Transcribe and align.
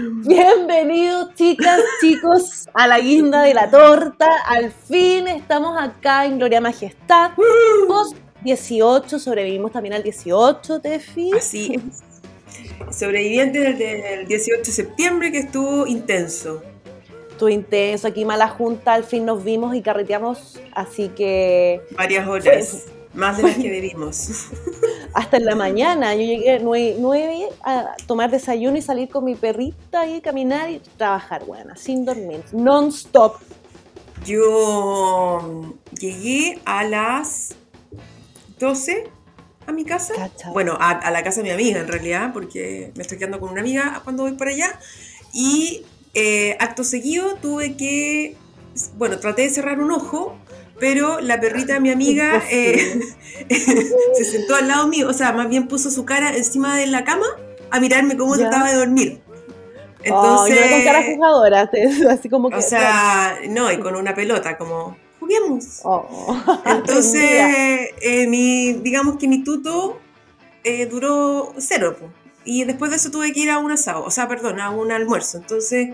Bienvenidos, 0.00 1.34
chicas, 1.34 1.80
chicos, 2.00 2.68
a 2.72 2.86
la 2.86 3.00
guinda 3.00 3.42
de 3.42 3.52
la 3.52 3.70
torta. 3.70 4.28
Al 4.46 4.72
fin 4.72 5.28
estamos 5.28 5.78
acá 5.78 6.24
en 6.24 6.38
Gloria 6.38 6.60
Majestad. 6.60 7.32
Post 7.86 8.16
18, 8.42 9.18
sobrevivimos 9.18 9.72
también 9.72 9.94
al 9.94 10.02
18, 10.02 10.80
Tefi. 10.80 11.32
Así 11.36 11.74
es. 11.74 12.96
Sobreviviente 12.96 13.58
del, 13.58 13.78
del 13.78 14.26
18 14.26 14.62
de 14.62 14.72
septiembre 14.72 15.32
que 15.32 15.40
estuvo 15.40 15.86
intenso. 15.86 16.62
Estuvo 17.30 17.50
intenso, 17.50 18.08
aquí 18.08 18.24
mala 18.24 18.48
junta, 18.48 18.94
al 18.94 19.04
fin 19.04 19.26
nos 19.26 19.44
vimos 19.44 19.74
y 19.74 19.82
carreteamos, 19.82 20.60
así 20.72 21.08
que... 21.08 21.80
Varias 21.96 22.26
horas, 22.26 22.86
más 23.14 23.36
de 23.36 23.42
las 23.44 23.56
que 23.56 23.70
debimos. 23.70 24.48
hasta 25.14 25.36
en 25.36 25.44
la 25.44 25.54
mañana. 25.54 26.14
Yo 26.14 26.22
llegué 26.22 26.56
a 26.56 26.58
9, 26.60 27.48
a 27.64 27.96
tomar 28.06 28.30
desayuno 28.30 28.76
y 28.76 28.82
salir 28.82 29.08
con 29.08 29.24
mi 29.24 29.34
perrita 29.34 30.06
y 30.06 30.20
caminar 30.20 30.70
y 30.70 30.80
trabajar, 30.96 31.44
bueno, 31.44 31.74
sin 31.76 32.04
dormir, 32.04 32.44
non-stop. 32.52 33.36
Yo 34.24 35.74
llegué 35.98 36.60
a 36.64 36.84
las 36.84 37.54
12 38.58 39.04
a 39.66 39.72
mi 39.72 39.84
casa. 39.84 40.14
Cacha. 40.14 40.50
Bueno, 40.52 40.76
a, 40.78 40.90
a 40.90 41.10
la 41.10 41.22
casa 41.22 41.40
de 41.40 41.44
mi 41.44 41.50
amiga 41.50 41.80
en 41.80 41.88
realidad, 41.88 42.32
porque 42.32 42.92
me 42.96 43.02
estoy 43.02 43.18
quedando 43.18 43.40
con 43.40 43.50
una 43.50 43.60
amiga 43.60 44.00
cuando 44.04 44.24
voy 44.24 44.32
para 44.32 44.50
allá. 44.50 44.78
Y 45.32 45.84
eh, 46.14 46.56
acto 46.58 46.82
seguido 46.84 47.36
tuve 47.36 47.76
que, 47.76 48.36
bueno, 48.96 49.18
traté 49.18 49.42
de 49.42 49.50
cerrar 49.50 49.80
un 49.80 49.92
ojo, 49.92 50.36
pero 50.80 51.20
la 51.20 51.38
perrita 51.40 51.74
de 51.74 51.80
mi 51.80 51.90
amiga 51.90 52.42
eh, 52.50 53.00
se 54.14 54.24
sentó 54.24 54.56
al 54.56 54.66
lado 54.66 54.88
mío, 54.88 55.08
o 55.08 55.12
sea, 55.12 55.32
más 55.32 55.48
bien 55.48 55.68
puso 55.68 55.90
su 55.90 56.04
cara 56.04 56.34
encima 56.36 56.76
de 56.76 56.86
la 56.88 57.04
cama 57.04 57.26
a 57.70 57.78
mirarme 57.78 58.16
cómo 58.16 58.34
Ya. 58.36 58.48
trataba 58.48 58.70
de 58.70 58.76
dormir. 58.76 59.20
Oh, 60.10 60.48
y 60.48 60.52
Entonces, 60.52 60.60
no 60.64 60.76
con 60.76 60.84
cara 60.84 61.02
jugadora, 61.14 61.70
así 62.10 62.28
como 62.30 62.48
que... 62.48 62.56
o 62.56 62.62
sea, 62.62 63.38
no, 63.50 63.70
y 63.70 63.78
con 63.78 63.94
una 63.94 64.14
pelota, 64.14 64.56
como, 64.56 64.96
juguemos. 65.20 65.80
Oh. 65.84 66.34
Entonces, 66.64 67.22
eh, 68.00 68.26
mi, 68.26 68.72
digamos 68.72 69.18
que 69.18 69.28
mi 69.28 69.44
tuto 69.44 70.00
eh, 70.64 70.86
duró 70.86 71.52
cero. 71.58 71.96
po. 72.00 72.06
Y 72.44 72.64
después 72.64 72.90
de 72.90 72.96
eso 72.96 73.10
tuve 73.10 73.32
que 73.34 73.40
ir 73.40 73.50
a 73.50 73.58
un 73.58 73.70
asado, 73.70 74.02
o 74.02 74.10
sea, 74.10 74.26
perdón, 74.26 74.58
a 74.60 74.70
un 74.70 74.90
almuerzo. 74.90 75.36
Entonces, 75.36 75.90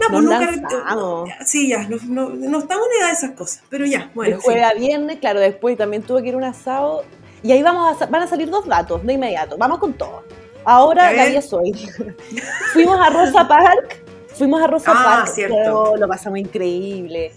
no, 0.00 0.08
pues 0.08 0.22
nunca. 0.24 0.40
lanzamos. 0.40 1.30
Sí, 1.46 1.68
ya, 1.68 1.86
no, 1.88 1.96
no, 2.04 2.30
no 2.30 2.58
estamos 2.58 2.86
en 2.92 3.00
edad 3.00 3.06
de 3.08 3.12
esas 3.14 3.30
cosas, 3.32 3.62
pero 3.68 3.86
ya, 3.86 4.10
bueno. 4.14 4.36
de 4.36 4.42
jueves 4.42 4.62
a 4.64 4.74
viernes, 4.74 5.18
claro, 5.18 5.40
después 5.40 5.76
también 5.76 6.02
tuve 6.02 6.22
que 6.22 6.28
ir 6.28 6.34
a 6.34 6.38
un 6.38 6.44
asado. 6.44 7.04
Y 7.42 7.52
ahí 7.52 7.62
vamos 7.62 8.00
a, 8.00 8.06
van 8.06 8.22
a 8.22 8.26
salir 8.26 8.48
dos 8.50 8.66
datos 8.66 9.04
de 9.04 9.12
inmediato. 9.12 9.56
Vamos 9.58 9.78
con 9.78 9.92
todo. 9.92 10.24
Ahora. 10.64 11.12
Gabriela 11.12 11.42
soy. 11.42 11.72
fuimos 12.72 12.98
a 12.98 13.10
Rosa 13.10 13.46
Park. 13.46 14.02
Fuimos 14.34 14.62
a 14.62 14.66
Rosa 14.66 14.92
Ah, 14.94 15.04
Park. 15.18 15.28
cierto. 15.34 15.54
pero 15.54 15.96
lo 15.96 16.08
pasamos 16.08 16.38
increíble. 16.38 17.32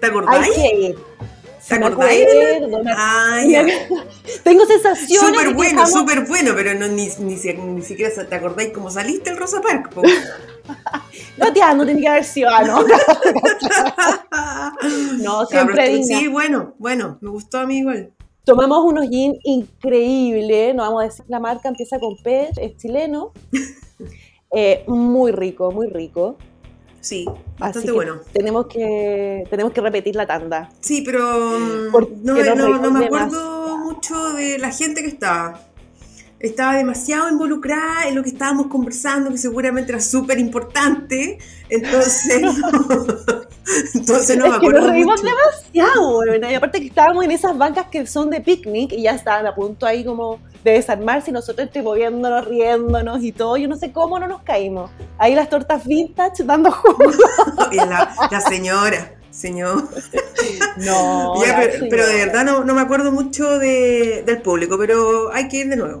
¿Te 0.00 0.06
Hay 0.06 0.10
acordáis? 0.10 0.48
que 0.50 0.74
ir. 0.74 0.96
¿Te 1.68 1.74
Sí, 1.74 1.80
me 1.80 1.86
acordáis? 1.86 2.26
acuerdo, 2.26 2.82
me- 2.84 2.92
Ah, 2.96 3.40
ya. 3.46 3.64
Tengo 4.42 4.66
sensaciones. 4.66 5.28
Súper 5.30 5.54
bueno, 5.54 5.82
estamos- 5.82 5.92
súper 5.92 6.26
bueno, 6.26 6.52
pero 6.56 6.74
no, 6.74 6.88
ni, 6.88 7.08
ni, 7.20 7.34
ni 7.36 7.82
siquiera 7.82 8.10
te 8.28 8.34
acordáis 8.34 8.70
cómo 8.72 8.90
saliste 8.90 9.30
el 9.30 9.36
Rosa 9.36 9.60
Park. 9.60 9.90
po. 9.94 10.02
No, 11.38 11.52
tía, 11.52 11.74
no 11.74 11.84
tiene 11.84 12.00
que 12.00 12.08
haber 12.08 12.24
sido. 12.24 12.48
ah, 12.50 12.62
no. 12.62 12.84
No, 15.22 15.46
siempre 15.46 15.88
digna. 15.88 16.18
Sí, 16.18 16.28
bueno, 16.28 16.74
bueno, 16.78 17.18
me 17.20 17.30
gustó 17.30 17.58
a 17.58 17.66
mí 17.66 17.78
igual. 17.78 18.12
Tomamos 18.44 18.84
unos 18.84 19.08
gin 19.08 19.38
increíbles, 19.44 20.74
no 20.74 20.82
vamos 20.82 21.02
a 21.02 21.04
decir 21.06 21.24
la 21.28 21.38
marca, 21.40 21.68
empieza 21.68 21.98
con 22.00 22.16
P, 22.16 22.50
es 22.60 22.76
chileno. 22.76 23.32
Eh, 24.54 24.84
muy 24.86 25.32
rico, 25.32 25.72
muy 25.72 25.86
rico. 25.86 26.36
Sí, 27.02 27.26
Así 27.26 27.34
bastante 27.58 27.86
que 27.88 27.92
bueno. 27.92 28.20
tenemos 28.32 28.66
que 28.66 29.44
tenemos 29.50 29.72
que 29.72 29.80
repetir 29.80 30.14
la 30.14 30.24
tanda. 30.24 30.70
Sí, 30.80 31.02
pero 31.04 31.58
mm, 31.58 31.92
no, 32.22 32.90
me 32.92 33.06
acuerdo 33.06 33.76
mucho 33.76 34.32
de 34.34 34.58
la 34.58 34.70
gente 34.70 35.02
que 35.02 35.08
estaba. 35.08 35.60
Estaba 36.42 36.74
demasiado 36.76 37.28
involucrada 37.30 38.08
en 38.08 38.16
lo 38.16 38.22
que 38.22 38.30
estábamos 38.30 38.66
conversando, 38.66 39.30
que 39.30 39.38
seguramente 39.38 39.92
era 39.92 40.00
súper 40.00 40.38
importante. 40.38 41.38
Entonces, 41.68 42.42
entonces 43.94 44.36
no 44.36 44.48
me 44.48 44.50
es 44.50 44.58
que 44.60 44.66
acuerdo 44.66 44.80
nos 44.80 44.90
reímos 44.90 45.22
mucho. 45.22 45.34
demasiado, 45.34 46.12
bueno, 46.16 46.50
y 46.50 46.54
aparte 46.54 46.80
que 46.80 46.86
estábamos 46.88 47.24
en 47.24 47.30
esas 47.30 47.56
bancas 47.56 47.86
que 47.90 48.06
son 48.06 48.28
de 48.30 48.40
picnic 48.40 48.92
y 48.92 49.02
ya 49.02 49.12
estaban 49.12 49.46
a 49.46 49.54
punto 49.54 49.86
ahí 49.86 50.04
como 50.04 50.40
de 50.64 50.72
desarmarse 50.72 51.30
y 51.30 51.32
nosotros 51.32 51.66
entre 51.66 51.82
moviéndonos, 51.82 52.46
riéndonos 52.46 53.22
y 53.22 53.32
todo. 53.32 53.56
Yo 53.56 53.68
no 53.68 53.76
sé 53.76 53.92
cómo 53.92 54.18
no 54.18 54.26
nos 54.28 54.42
caímos. 54.42 54.90
Ahí 55.18 55.34
las 55.34 55.48
tortas 55.48 55.86
vintage 55.86 56.44
dando 56.44 56.70
jugo. 56.72 57.12
Y 57.72 57.76
la, 57.76 58.12
la 58.30 58.40
señora, 58.40 59.14
señor. 59.30 59.88
No, 60.78 61.34
Ya, 61.44 61.70
pero 61.88 62.06
de 62.06 62.14
verdad 62.26 62.44
no, 62.44 62.64
no 62.64 62.74
me 62.74 62.80
acuerdo 62.80 63.12
mucho 63.12 63.58
de- 63.58 64.22
del 64.26 64.42
público, 64.42 64.76
pero 64.78 65.32
hay 65.32 65.48
que 65.48 65.58
ir 65.58 65.68
de 65.68 65.76
nuevo. 65.76 66.00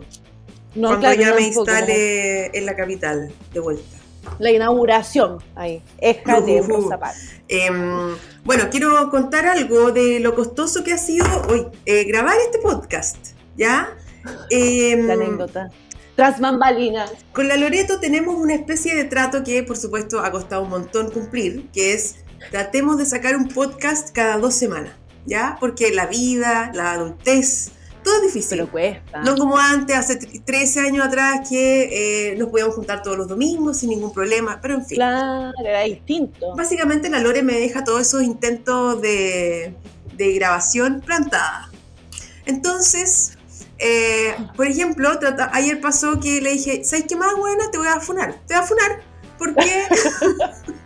No, 0.74 0.88
cuando 0.88 1.08
claro, 1.08 1.20
ya 1.20 1.30
no, 1.30 1.36
me 1.36 1.42
instale 1.42 2.56
en 2.56 2.66
la 2.66 2.74
capital, 2.74 3.32
de 3.52 3.60
vuelta. 3.60 3.96
La 4.38 4.50
inauguración 4.50 5.38
ahí. 5.54 5.82
Ujú. 6.00 6.62
Rosa 6.62 6.98
Parks. 6.98 7.32
Em, 7.48 8.16
bueno, 8.44 8.64
quiero 8.70 9.10
contar 9.10 9.46
algo 9.46 9.92
de 9.92 10.20
lo 10.20 10.34
costoso 10.34 10.82
que 10.84 10.92
ha 10.92 10.98
sido 10.98 11.26
hoy 11.48 11.66
eh, 11.84 12.04
grabar 12.04 12.36
este 12.44 12.58
podcast, 12.58 13.16
¿ya? 13.56 13.94
Em, 14.50 15.06
La 15.06 15.14
anécdota. 15.14 15.70
Tras 16.16 16.40
bambalinas. 16.40 17.10
con 17.32 17.48
la 17.48 17.56
Loreto 17.56 17.98
tenemos 17.98 18.36
una 18.36 18.54
especie 18.54 18.94
de 18.94 19.04
trato 19.04 19.42
que, 19.42 19.62
por 19.62 19.76
supuesto, 19.76 20.20
ha 20.20 20.30
costado 20.30 20.62
un 20.62 20.68
montón 20.68 21.10
cumplir, 21.10 21.70
que 21.72 21.94
es 21.94 22.16
tratemos 22.50 22.98
de 22.98 23.06
sacar 23.06 23.34
un 23.34 23.48
podcast 23.48 24.10
cada 24.12 24.36
dos 24.38 24.54
semanas, 24.54 24.92
¿ya? 25.24 25.56
Porque 25.58 25.90
la 25.92 26.06
vida, 26.06 26.70
la 26.74 26.92
adultez, 26.92 27.72
todo 28.02 28.16
es 28.16 28.22
difícil. 28.22 28.58
Pero 28.58 28.70
cuesta. 28.70 29.22
No 29.22 29.36
como 29.36 29.56
antes, 29.58 29.96
hace 29.96 30.18
tr- 30.18 30.42
13 30.44 30.80
años 30.80 31.06
atrás, 31.06 31.48
que 31.48 32.30
eh, 32.32 32.36
nos 32.36 32.48
podíamos 32.50 32.74
juntar 32.74 33.02
todos 33.02 33.16
los 33.16 33.28
domingos 33.28 33.78
sin 33.78 33.90
ningún 33.90 34.12
problema, 34.12 34.58
pero 34.60 34.74
en 34.74 34.84
fin. 34.84 34.96
Claro, 34.96 35.52
era 35.64 35.80
distinto. 35.82 36.54
Básicamente 36.56 37.08
la 37.10 37.18
Lore 37.20 37.42
me 37.42 37.54
deja 37.54 37.84
todos 37.84 38.00
esos 38.02 38.22
intentos 38.22 39.00
de, 39.02 39.74
de 40.16 40.32
grabación 40.34 41.00
plantada. 41.00 41.70
Entonces, 42.46 43.38
eh, 43.78 44.34
por 44.56 44.66
ejemplo, 44.66 45.18
trata- 45.18 45.50
ayer 45.52 45.80
pasó 45.80 46.18
que 46.20 46.40
le 46.40 46.52
dije, 46.52 46.84
¿sabes 46.84 47.04
qué 47.08 47.16
más, 47.16 47.34
buena? 47.36 47.70
Te 47.70 47.78
voy 47.78 47.86
a 47.88 48.00
funar. 48.00 48.40
Te 48.46 48.54
voy 48.54 48.62
a 48.62 48.66
funar 48.66 49.00
porque... 49.38 49.84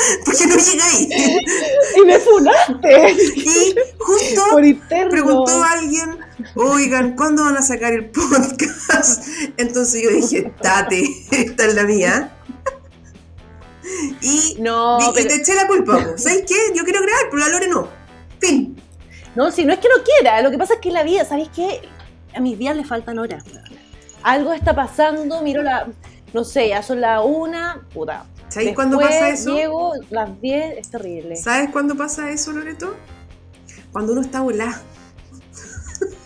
porque 0.24 0.46
no 0.46 0.56
llegáis. 0.56 1.08
Y 1.96 2.00
me 2.06 2.18
funaste. 2.18 3.12
Y 3.36 3.74
justo 3.98 4.42
Por 4.50 4.64
interno. 4.64 5.10
preguntó 5.10 5.62
alguien, 5.62 6.18
oigan, 6.54 7.16
¿cuándo 7.16 7.44
van 7.44 7.56
a 7.56 7.62
sacar 7.62 7.92
el 7.92 8.10
podcast? 8.10 9.26
Entonces 9.56 10.02
yo 10.02 10.10
dije, 10.10 10.52
date, 10.62 11.04
esta 11.32 11.66
es 11.66 11.74
la 11.74 11.82
mía. 11.84 12.32
Y, 14.22 14.56
No, 14.60 14.98
pero- 15.14 15.28
te 15.28 15.34
eché 15.36 15.54
la 15.54 15.66
culpa. 15.66 16.16
¿Sabes 16.16 16.44
qué? 16.46 16.54
Yo 16.74 16.84
quiero 16.84 17.02
grabar, 17.02 17.24
pero 17.30 17.38
la 17.38 17.48
Lore 17.48 17.68
no. 17.68 17.88
Fin. 18.38 18.80
No, 19.34 19.50
si 19.50 19.64
no 19.64 19.72
es 19.72 19.78
que 19.80 19.88
no 19.88 20.02
quiera, 20.04 20.42
lo 20.42 20.50
que 20.50 20.58
pasa 20.58 20.74
es 20.74 20.80
que 20.80 20.90
la 20.90 21.02
vida, 21.02 21.24
¿sabéis 21.24 21.50
qué? 21.54 21.82
A 22.34 22.40
mis 22.40 22.58
días 22.58 22.76
le 22.76 22.84
faltan 22.84 23.18
horas. 23.18 23.44
Algo 24.22 24.52
está 24.52 24.74
pasando, 24.74 25.40
miro 25.42 25.62
la, 25.62 25.88
no 26.32 26.44
sé, 26.44 26.68
ya 26.68 26.82
son 26.82 27.00
las 27.00 27.20
una, 27.24 27.86
puta. 27.92 28.24
¿Sabes 28.50 28.74
cuándo 28.74 28.98
Después 28.98 29.16
pasa 29.18 29.30
eso? 29.30 29.54
Llego 29.54 29.92
las 30.10 30.40
10, 30.40 30.78
es 30.78 30.90
terrible. 30.90 31.36
¿Sabes 31.36 31.70
cuándo 31.70 31.96
pasa 31.96 32.30
eso, 32.30 32.52
Loreto? 32.52 32.94
Cuando 33.92 34.12
uno 34.12 34.20
está 34.20 34.40
volado. 34.40 34.80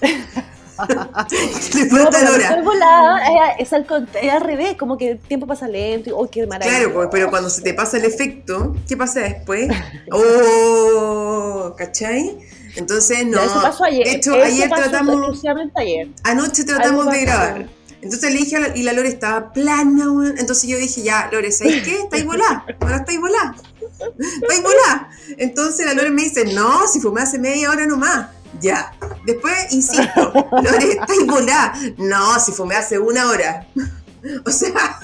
Le 1.75 1.85
No, 1.87 2.11
pero 2.11 2.33
hora. 2.33 2.63
volada, 2.63 3.55
es, 3.59 3.73
al, 3.73 3.87
es 4.21 4.33
al 4.33 4.41
revés, 4.41 4.77
como 4.77 4.99
que 4.99 5.13
el 5.13 5.19
tiempo 5.19 5.47
pasa 5.47 5.69
lento 5.69 6.11
y, 6.11 6.13
¡oh, 6.13 6.29
qué 6.29 6.47
maravilla! 6.47 6.79
Claro, 6.79 6.95
pues, 6.95 7.09
pero 7.13 7.31
cuando 7.31 7.49
se 7.49 7.63
te 7.63 7.75
pasa 7.75 7.97
el 7.97 8.05
efecto, 8.05 8.75
¿qué 8.89 8.97
pasa 8.97 9.21
después? 9.21 9.69
¡Oh! 10.13 11.75
¿Cachai? 11.77 12.39
Entonces, 12.77 13.25
no. 13.25 13.39
Ya, 13.39 13.45
eso 13.45 13.63
pasó 13.63 13.85
ayer. 13.85 14.05
De 14.05 14.13
hecho, 14.15 14.35
Eso 14.35 14.45
ayer 14.45 14.69
pasó 14.69 14.83
tratamos. 14.83 15.43
ayer. 15.77 16.09
Anoche 16.25 16.65
tratamos 16.65 17.11
de 17.11 17.21
grabar. 17.21 17.67
Entonces 18.05 18.33
le 18.33 18.39
dije 18.39 18.57
a 18.57 18.61
la, 18.61 18.77
y 18.77 18.83
la 18.83 18.93
Lore 18.93 19.09
estaba 19.09 19.53
plana, 19.53 20.11
weón. 20.11 20.39
Entonces 20.39 20.69
yo 20.69 20.77
dije, 20.77 21.03
ya, 21.03 21.29
Lore, 21.33 21.51
¿sabes 21.51 21.83
qué? 21.83 22.01
Estáis 22.01 22.25
volá. 22.25 22.65
Ahora 22.81 22.97
estáis 22.99 23.19
volá. 23.19 23.57
Estáis 24.43 24.63
volá. 24.63 25.09
Entonces 25.39 25.87
la 25.87 25.95
Lore 25.95 26.11
me 26.11 26.23
dice, 26.23 26.45
no, 26.53 26.87
si 26.87 27.01
fumé 27.01 27.23
hace 27.23 27.39
media 27.39 27.71
hora 27.71 27.87
nomás. 27.87 28.29
Ya. 28.61 28.93
Después, 29.27 29.73
insisto, 29.73 30.33
Lore, 30.53 30.93
estáis 30.93 31.27
volá. 31.27 31.75
No, 31.97 32.39
si 32.39 32.53
fumé 32.53 32.77
hace 32.77 32.99
una 32.99 33.29
hora. 33.29 33.67
O 34.47 34.51
sea, 34.51 34.99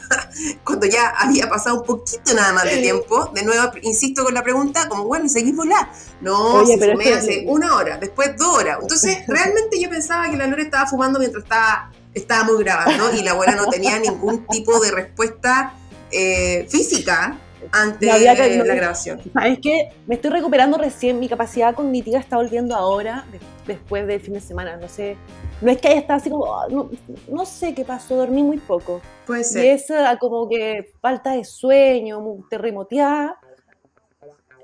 cuando 0.64 0.86
ya 0.86 1.08
había 1.10 1.48
pasado 1.48 1.80
un 1.80 1.86
poquito 1.86 2.32
nada 2.34 2.52
más 2.52 2.64
de 2.64 2.78
tiempo, 2.78 3.30
de 3.34 3.42
nuevo 3.44 3.72
insisto 3.82 4.24
con 4.24 4.32
la 4.32 4.42
pregunta, 4.42 4.88
como 4.88 5.04
bueno, 5.04 5.28
¿seguís 5.28 5.54
volá? 5.54 5.90
No, 6.20 6.54
Oye, 6.54 6.78
si 6.78 6.90
fumé 6.90 7.12
hace 7.12 7.44
una 7.46 7.74
hora, 7.76 7.98
después 7.98 8.36
dos 8.38 8.58
horas. 8.58 8.78
Entonces, 8.80 9.18
realmente 9.26 9.80
yo 9.80 9.90
pensaba 9.90 10.30
que 10.30 10.36
la 10.36 10.46
Lore 10.46 10.62
estaba 10.62 10.86
fumando 10.86 11.18
mientras 11.18 11.44
estaba, 11.44 11.90
estábamos 12.14 12.58
grabando 12.58 13.12
y 13.14 13.22
la 13.22 13.32
abuela 13.32 13.54
no 13.54 13.66
tenía 13.68 13.98
ningún 13.98 14.46
tipo 14.46 14.78
de 14.80 14.90
respuesta 14.90 15.74
eh, 16.12 16.66
física 16.68 17.38
antes 17.72 18.08
No 18.08 18.14
había 18.14 18.34
que- 18.34 18.42
de 18.48 18.56
no- 18.58 18.64
la 18.64 18.74
grabación. 18.74 19.20
¿Sabes 19.32 19.58
qué? 19.62 19.90
Me 20.06 20.16
estoy 20.16 20.30
recuperando 20.30 20.76
recién, 20.78 21.20
mi 21.20 21.28
capacidad 21.28 21.74
cognitiva 21.74 22.18
está 22.18 22.36
volviendo 22.36 22.74
ahora, 22.74 23.24
de- 23.30 23.38
después 23.66 24.06
del 24.06 24.20
fin 24.20 24.34
de 24.34 24.40
semana, 24.40 24.76
no 24.76 24.88
sé. 24.88 25.16
No 25.60 25.70
es 25.70 25.78
que 25.78 25.88
haya 25.88 26.00
estado 26.00 26.18
así 26.18 26.30
como, 26.30 26.52
ah, 26.52 26.66
no, 26.70 26.90
no 27.28 27.44
sé 27.46 27.74
qué 27.74 27.84
pasó, 27.84 28.16
dormí 28.16 28.42
muy 28.42 28.56
poco. 28.58 29.00
Puede 29.26 29.42
Y 29.42 29.44
ser. 29.44 29.64
esa 29.66 30.16
como 30.18 30.48
que 30.48 30.90
falta 31.00 31.32
de 31.32 31.44
sueño, 31.44 32.18
terremoteada, 32.48 33.38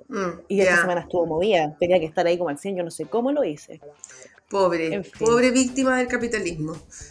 Mm, 0.08 0.40
y 0.48 0.60
esta 0.60 0.74
ya. 0.76 0.80
semana 0.82 1.00
estuvo 1.00 1.26
movida, 1.26 1.76
tenía 1.80 1.98
que 1.98 2.06
estar 2.06 2.24
ahí 2.26 2.38
como 2.38 2.48
al 2.50 2.58
100, 2.58 2.76
yo 2.76 2.84
no 2.84 2.90
sé 2.92 3.06
cómo 3.06 3.32
lo 3.32 3.42
hice. 3.44 3.80
Pobre, 4.48 4.94
En 4.94 5.04
fin. 5.04 5.12
pobre 5.26 5.50
víctima 5.50 5.96
del 5.98 6.06
capitalismo. 6.06 6.74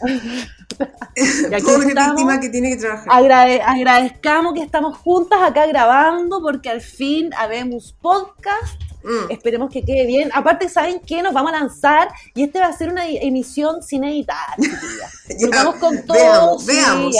Pobre 1.64 1.88
estamos. 1.88 2.14
víctima 2.16 2.40
que 2.40 2.48
tiene 2.48 2.70
que 2.70 2.76
trabajar. 2.76 3.06
Agrade- 3.08 3.60
agradezcamos 3.64 4.54
que 4.54 4.62
estamos 4.62 4.96
juntas 4.98 5.38
acá 5.42 5.66
grabando 5.66 6.40
porque 6.40 6.68
al 6.70 6.80
fin 6.80 7.30
habemos 7.34 7.94
podcast. 8.00 8.80
Mm, 9.04 9.30
Esperemos 9.30 9.70
que 9.70 9.82
quede 9.84 10.06
bien. 10.06 10.30
Aparte, 10.34 10.68
¿saben 10.68 11.00
qué? 11.06 11.22
Nos 11.22 11.32
vamos 11.32 11.52
a 11.52 11.58
lanzar 11.60 12.08
y 12.34 12.42
este 12.42 12.58
va 12.58 12.66
a 12.66 12.72
ser 12.76 12.90
una 12.90 13.06
emisión 13.06 13.82
sin 13.82 14.04
editar, 14.04 14.36
ya, 14.58 15.48
vamos 15.50 15.76
con 15.76 16.04
todo. 16.06 16.16
veamos, 16.16 16.66
veamos. 16.66 17.16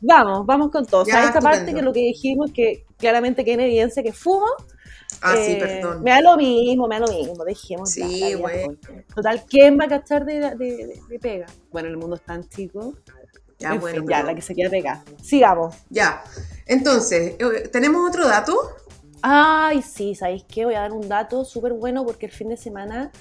Vamos, 0.00 0.46
vamos 0.46 0.70
con 0.72 0.84
todo. 0.84 1.04
Ya, 1.06 1.12
¿Sabes 1.12 1.28
esta 1.28 1.40
parte 1.40 1.72
que 1.72 1.80
lo 1.82 1.92
que 1.92 2.00
dijimos 2.00 2.50
que 2.52 2.84
claramente 2.98 3.44
queda 3.44 3.54
en 3.54 3.60
evidencia 3.60 4.02
que 4.02 4.12
fumo? 4.12 4.46
Ah, 5.20 5.34
sí, 5.36 5.52
Eh, 5.52 5.56
perdón. 5.60 6.02
Me 6.02 6.10
da 6.10 6.20
lo 6.20 6.36
mismo, 6.36 6.88
me 6.88 6.98
da 6.98 7.06
lo 7.06 7.12
mismo. 7.12 7.44
Dejemos 7.44 7.90
Sí, 7.90 8.34
güey. 8.34 8.66
corta. 8.66 8.88
Total, 9.14 9.44
¿quién 9.48 9.78
va 9.78 9.84
a 9.84 9.88
cachar 9.88 10.24
de, 10.24 10.40
de- 10.40 10.56
de- 10.56 11.00
de 11.08 11.18
pega? 11.18 11.46
Bueno, 11.70 11.88
el 11.88 11.96
mundo 11.96 12.16
es 12.16 12.22
tan 12.22 12.48
chico. 12.48 12.94
Ya, 13.58 13.74
En 13.74 13.80
bueno, 13.80 14.00
fin, 14.00 14.08
ya, 14.10 14.22
la 14.24 14.34
que 14.34 14.42
se 14.42 14.54
quiera 14.54 14.70
pegar. 14.70 14.98
Sigamos. 15.22 15.74
ya. 15.90 16.24
Entonces, 16.66 17.34
eh, 17.38 17.68
¿tenemos 17.68 18.08
otro 18.08 18.26
dato? 18.26 18.56
Ay, 19.22 19.82
sí, 19.82 20.14
¿sabéis 20.16 20.44
qué? 20.48 20.64
Voy 20.64 20.74
a 20.74 20.80
dar 20.80 20.92
un 20.92 21.08
dato 21.08 21.44
súper 21.44 21.72
bueno 21.74 22.04
porque 22.04 22.26
el 22.26 22.32
fin 22.32 22.48
de 22.48 22.56
semana, 22.56 23.12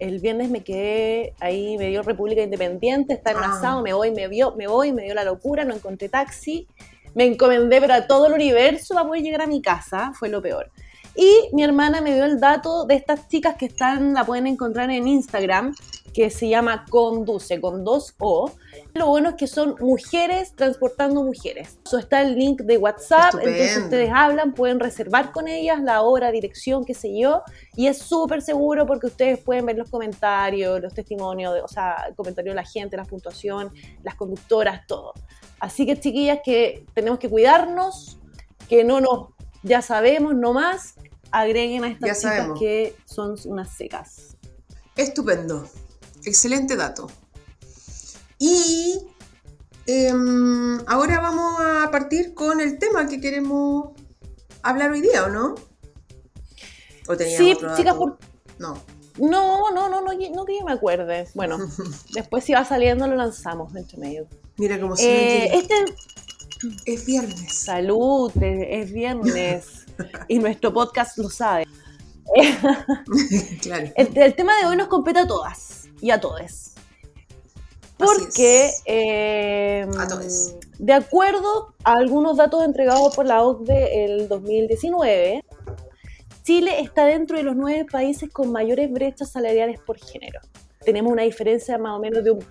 el 0.00 0.18
viernes 0.18 0.50
me 0.50 0.64
quedé 0.64 1.34
ahí, 1.38 1.78
me 1.78 1.86
dio 1.88 2.02
República 2.02 2.42
Independiente, 2.42 3.14
está 3.14 3.30
en 3.30 3.36
un 3.38 3.44
Ah. 3.44 3.80
me 3.82 3.92
voy, 3.92 4.10
me 4.10 4.26
vio, 4.28 4.56
me 4.56 4.66
voy, 4.66 4.92
me 4.92 5.04
dio 5.04 5.14
la 5.14 5.22
locura, 5.24 5.64
no 5.64 5.72
encontré 5.74 6.08
taxi, 6.08 6.66
me 7.14 7.24
encomendé 7.26 7.80
pero 7.80 7.94
a 7.94 8.06
todo 8.08 8.26
el 8.26 8.32
universo 8.32 8.94
para 8.94 9.06
poder 9.06 9.22
llegar 9.22 9.42
a 9.42 9.46
mi 9.46 9.62
casa, 9.62 10.12
fue 10.18 10.28
lo 10.28 10.42
peor. 10.42 10.70
Y 11.16 11.54
mi 11.54 11.62
hermana 11.62 12.00
me 12.00 12.14
dio 12.14 12.24
el 12.24 12.38
dato 12.40 12.84
de 12.84 12.94
estas 12.94 13.26
chicas 13.28 13.56
que 13.56 13.66
están, 13.66 14.12
la 14.14 14.24
pueden 14.24 14.46
encontrar 14.46 14.90
en 14.90 15.08
Instagram, 15.08 15.74
que 16.12 16.30
se 16.30 16.48
llama 16.48 16.84
Conduce, 16.90 17.60
con 17.60 17.84
dos 17.84 18.14
O. 18.18 18.50
Lo 18.94 19.06
bueno 19.08 19.30
es 19.30 19.34
que 19.36 19.46
son 19.46 19.76
mujeres 19.80 20.54
transportando 20.54 21.22
mujeres. 21.22 21.78
Eso 21.86 21.98
está 21.98 22.22
el 22.22 22.34
link 22.36 22.62
de 22.62 22.78
WhatsApp, 22.78 23.34
Estupendo. 23.34 23.50
entonces 23.50 23.84
ustedes 23.84 24.10
hablan, 24.14 24.52
pueden 24.52 24.80
reservar 24.80 25.32
con 25.32 25.48
ellas 25.48 25.80
la 25.82 26.02
hora, 26.02 26.30
dirección, 26.30 26.84
qué 26.84 26.94
sé 26.94 27.18
yo, 27.18 27.42
y 27.74 27.86
es 27.86 27.98
súper 27.98 28.40
seguro 28.42 28.86
porque 28.86 29.06
ustedes 29.06 29.38
pueden 29.38 29.66
ver 29.66 29.76
los 29.76 29.90
comentarios, 29.90 30.80
los 30.80 30.94
testimonios, 30.94 31.54
de- 31.54 31.60
o 31.62 31.68
sea, 31.68 32.04
el 32.08 32.14
comentario 32.14 32.52
de 32.52 32.56
la 32.56 32.64
gente, 32.64 32.96
la 32.96 33.04
puntuación, 33.04 33.70
las 34.02 34.14
conductoras, 34.14 34.86
todo. 34.86 35.12
Así 35.60 35.84
que 35.86 35.98
chiquillas 35.98 36.40
que 36.44 36.84
tenemos 36.94 37.18
que 37.18 37.28
cuidarnos, 37.28 38.18
que 38.68 38.84
no 38.84 39.00
nos, 39.00 39.28
ya 39.66 39.82
sabemos, 39.82 40.34
no 40.34 40.52
más, 40.52 40.94
agreguen 41.30 41.84
a 41.84 41.88
estas 41.88 42.22
Ya 42.22 42.30
chicas 42.30 42.58
que 42.58 42.96
son 43.04 43.36
unas 43.46 43.70
secas. 43.70 44.36
Estupendo. 44.96 45.68
Excelente 46.24 46.76
dato. 46.76 47.08
Y 48.38 48.98
em, 49.86 50.78
ahora 50.86 51.20
vamos 51.20 51.60
a 51.60 51.90
partir 51.90 52.34
con 52.34 52.60
el 52.60 52.78
tema 52.78 53.08
que 53.08 53.20
queremos 53.20 53.90
hablar 54.62 54.90
hoy 54.92 55.00
día, 55.00 55.24
¿o 55.24 55.28
no? 55.28 55.54
¿O 57.08 57.14
Sí, 57.16 57.52
otro 57.52 57.76
chicas, 57.76 57.94
dato? 57.94 57.98
por- 57.98 58.18
No. 58.58 58.78
no, 59.18 59.70
no, 59.70 59.88
no, 59.88 60.02
no, 60.02 60.12
no 60.12 60.44
que 60.44 60.58
yo 60.58 60.64
me 60.64 60.72
acuerde. 60.72 61.28
Bueno, 61.34 61.58
después 62.12 62.44
si 62.44 62.52
va 62.52 62.64
saliendo 62.64 63.06
lo 63.06 63.14
lanzamos 63.16 63.74
entre 63.76 63.98
medio. 63.98 64.26
Mira 64.58 64.80
cómo 64.80 64.96
se 64.96 65.04
Eh, 65.46 65.50
este 65.58 65.74
Es 66.84 67.04
viernes. 67.04 67.52
salud, 67.52 68.32
es 68.40 68.86
es 68.86 68.92
viernes 68.92 69.86
y 70.28 70.38
nuestro 70.38 70.72
podcast 70.72 71.18
lo 71.18 71.30
sabe. 71.30 71.66
claro. 73.62 73.88
El, 73.94 74.16
el 74.16 74.34
tema 74.34 74.52
de 74.60 74.66
hoy 74.66 74.76
nos 74.76 74.88
compete 74.88 75.20
a 75.20 75.26
todas 75.26 75.88
y 76.00 76.10
a 76.10 76.20
todos. 76.20 76.72
Porque, 77.98 78.70
eh, 78.84 79.86
A 79.98 80.06
todes. 80.06 80.54
de 80.78 80.92
acuerdo 80.92 81.74
a 81.82 81.94
algunos 81.94 82.36
datos 82.36 82.62
entregados 82.64 83.14
por 83.16 83.24
la 83.26 83.42
OCDE 83.42 84.04
el 84.04 84.28
2019, 84.28 85.42
Chile 86.42 86.80
está 86.80 87.06
dentro 87.06 87.38
de 87.38 87.42
los 87.42 87.56
nueve 87.56 87.86
países 87.90 88.30
con 88.30 88.52
mayores 88.52 88.92
brechas 88.92 89.30
salariales 89.30 89.80
por 89.80 89.98
género. 89.98 90.40
Tenemos 90.84 91.10
una 91.10 91.22
diferencia 91.22 91.78
más 91.78 91.96
o 91.96 91.98
menos 91.98 92.22
de 92.22 92.32
un 92.32 92.44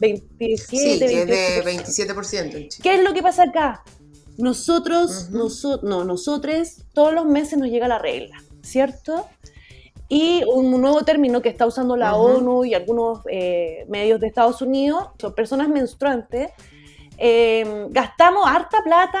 27, 0.00 0.56
Sí, 0.66 0.98
que 0.98 1.22
es 1.22 1.26
de 1.26 1.62
28%. 1.64 1.86
27% 1.86 2.40
en 2.56 2.68
Chile. 2.68 2.82
¿Qué 2.82 2.94
es 2.94 3.02
lo 3.04 3.12
que 3.14 3.22
pasa 3.22 3.44
acá? 3.44 3.82
Nosotros, 4.38 5.30
noso- 5.30 5.80
no, 5.82 6.04
nosotros, 6.04 6.78
todos 6.94 7.12
los 7.12 7.26
meses 7.26 7.58
nos 7.58 7.68
llega 7.68 7.86
la 7.88 7.98
regla, 7.98 8.42
¿cierto? 8.62 9.26
Y 10.08 10.42
un 10.44 10.70
nuevo 10.80 11.02
término 11.04 11.40
que 11.42 11.48
está 11.48 11.66
usando 11.66 11.96
la. 11.96 12.16
ONU 12.16 12.64
y 12.64 12.74
algunos 12.74 13.20
eh, 13.30 13.84
medios 13.88 14.20
de 14.20 14.26
Estados 14.26 14.60
Unidos, 14.62 15.08
son 15.18 15.34
personas 15.34 15.68
menstruantes, 15.68 16.50
eh, 17.18 17.86
gastamos 17.90 18.44
harta 18.46 18.82
plata 18.82 19.20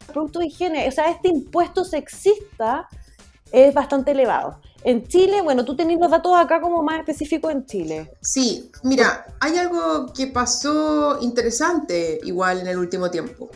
en 0.00 0.12
productos 0.12 0.40
de 0.40 0.46
higiene. 0.48 0.88
O 0.88 0.92
sea, 0.92 1.10
este 1.10 1.28
impuesto 1.28 1.84
sexista 1.84 2.88
es 3.52 3.72
bastante 3.74 4.10
elevado. 4.10 4.60
En 4.84 5.06
Chile, 5.08 5.42
bueno, 5.42 5.64
tú 5.64 5.74
tenés 5.74 5.98
los 5.98 6.10
datos 6.10 6.32
acá 6.36 6.60
como 6.60 6.82
más 6.82 7.00
específicos 7.00 7.50
en 7.52 7.66
Chile. 7.66 8.12
Sí, 8.20 8.70
mira, 8.84 9.26
hay 9.40 9.56
algo 9.56 10.12
que 10.12 10.28
pasó 10.28 11.18
interesante 11.20 12.20
igual 12.22 12.60
en 12.60 12.68
el 12.68 12.78
último 12.78 13.10
tiempo. 13.10 13.50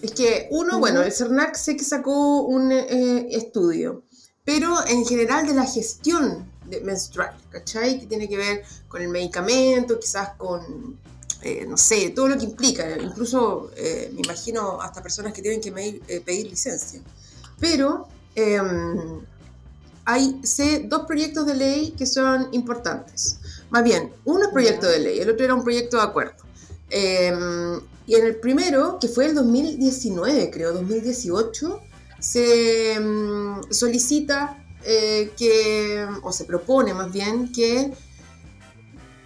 Es 0.00 0.12
que 0.12 0.46
uno, 0.52 0.78
bueno, 0.78 1.02
el 1.02 1.10
CERNAC 1.10 1.56
sé 1.56 1.76
que 1.76 1.82
sacó 1.84 2.42
un 2.42 2.70
eh, 2.70 3.26
estudio, 3.32 4.04
pero 4.44 4.76
en 4.86 5.04
general 5.04 5.46
de 5.48 5.54
la 5.54 5.64
gestión 5.66 6.48
de- 6.66 6.80
menstrual, 6.82 7.36
¿cachai? 7.50 7.98
Que 7.98 8.06
tiene 8.06 8.28
que 8.28 8.36
ver 8.36 8.62
con 8.86 9.02
el 9.02 9.08
medicamento, 9.08 9.98
quizás 9.98 10.34
con, 10.36 10.96
eh, 11.42 11.66
no 11.68 11.76
sé, 11.76 12.10
todo 12.10 12.28
lo 12.28 12.38
que 12.38 12.44
implica, 12.44 12.86
incluso 12.98 13.72
eh, 13.76 14.10
me 14.14 14.20
imagino 14.20 14.80
hasta 14.80 15.02
personas 15.02 15.32
que 15.32 15.42
tienen 15.42 15.60
que 15.60 15.72
medir- 15.72 16.00
pedir 16.24 16.46
licencia. 16.48 17.00
Pero 17.58 18.06
em, 18.36 19.20
hay 20.10 20.40
sé, 20.42 20.84
dos 20.86 21.02
proyectos 21.06 21.46
de 21.46 21.54
ley 21.54 21.90
que 21.90 22.06
son 22.06 22.48
importantes. 22.52 23.40
Más 23.68 23.84
bien, 23.84 24.10
uno 24.24 24.44
es 24.46 24.48
proyecto 24.48 24.86
de 24.86 25.00
ley, 25.00 25.18
el 25.20 25.28
otro 25.28 25.44
era 25.44 25.54
un 25.54 25.62
proyecto 25.62 25.98
de 25.98 26.02
acuerdo. 26.02 26.32
Eh, 26.88 27.30
y 28.06 28.14
en 28.14 28.24
el 28.24 28.36
primero, 28.36 28.98
que 28.98 29.06
fue 29.08 29.26
el 29.26 29.34
2019, 29.34 30.48
creo, 30.50 30.72
2018, 30.72 31.82
se 32.18 32.98
mm, 32.98 33.70
solicita 33.70 34.64
eh, 34.86 35.32
que, 35.36 36.06
o 36.22 36.32
se 36.32 36.46
propone 36.46 36.94
más 36.94 37.12
bien, 37.12 37.52
que 37.52 37.92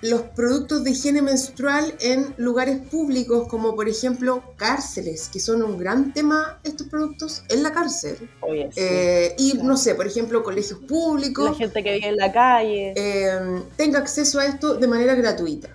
los 0.03 0.23
productos 0.23 0.83
de 0.85 0.91
higiene 0.91 1.23
menstrual 1.23 1.95
en 2.01 2.35
lugares 2.37 2.79
públicos, 2.89 3.47
como 3.49 3.75
por 3.77 3.89
ejemplo 3.89 4.43
cárceles, 4.57 5.29
que 5.33 5.39
son 5.41 5.63
un 5.63 5.79
gran 5.79 6.13
tema 6.13 6.59
estos 6.65 6.89
productos 6.89 7.45
en 7.49 7.63
la 7.63 7.73
cárcel, 7.73 8.29
Oye, 8.41 8.69
sí. 8.73 8.81
eh, 8.83 9.35
y 9.39 9.53
claro. 9.53 9.69
no 9.69 9.77
sé, 9.77 9.95
por 9.95 10.07
ejemplo, 10.07 10.43
colegios 10.43 10.81
públicos, 10.81 11.45
la 11.51 11.55
gente 11.57 11.83
que 11.85 11.93
vive 11.95 12.09
en 12.09 12.17
la 12.17 12.33
calle. 12.33 12.93
eh, 12.97 13.63
tenga 13.77 14.01
acceso 14.01 14.39
a 14.41 14.47
esto 14.47 14.75
de 14.75 14.89
manera 14.89 15.15
gratuita. 15.15 15.69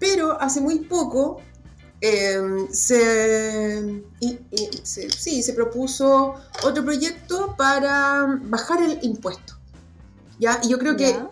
Pero 0.00 0.40
hace 0.40 0.60
muy 0.60 0.80
poco 0.80 1.40
eh, 2.00 2.40
se, 2.72 4.02
y- 4.20 4.38
y 4.50 4.68
se- 4.82 5.10
sí, 5.10 5.42
se 5.42 5.52
propuso 5.52 6.34
otro 6.64 6.82
proyecto 6.84 7.54
para 7.56 8.38
bajar 8.44 8.82
el 8.82 8.98
impuesto. 9.02 9.54
¿ya? 10.38 10.58
Y 10.64 10.70
yo 10.70 10.78
creo 10.78 10.96
que 10.96 11.10
Ya. 11.10 11.28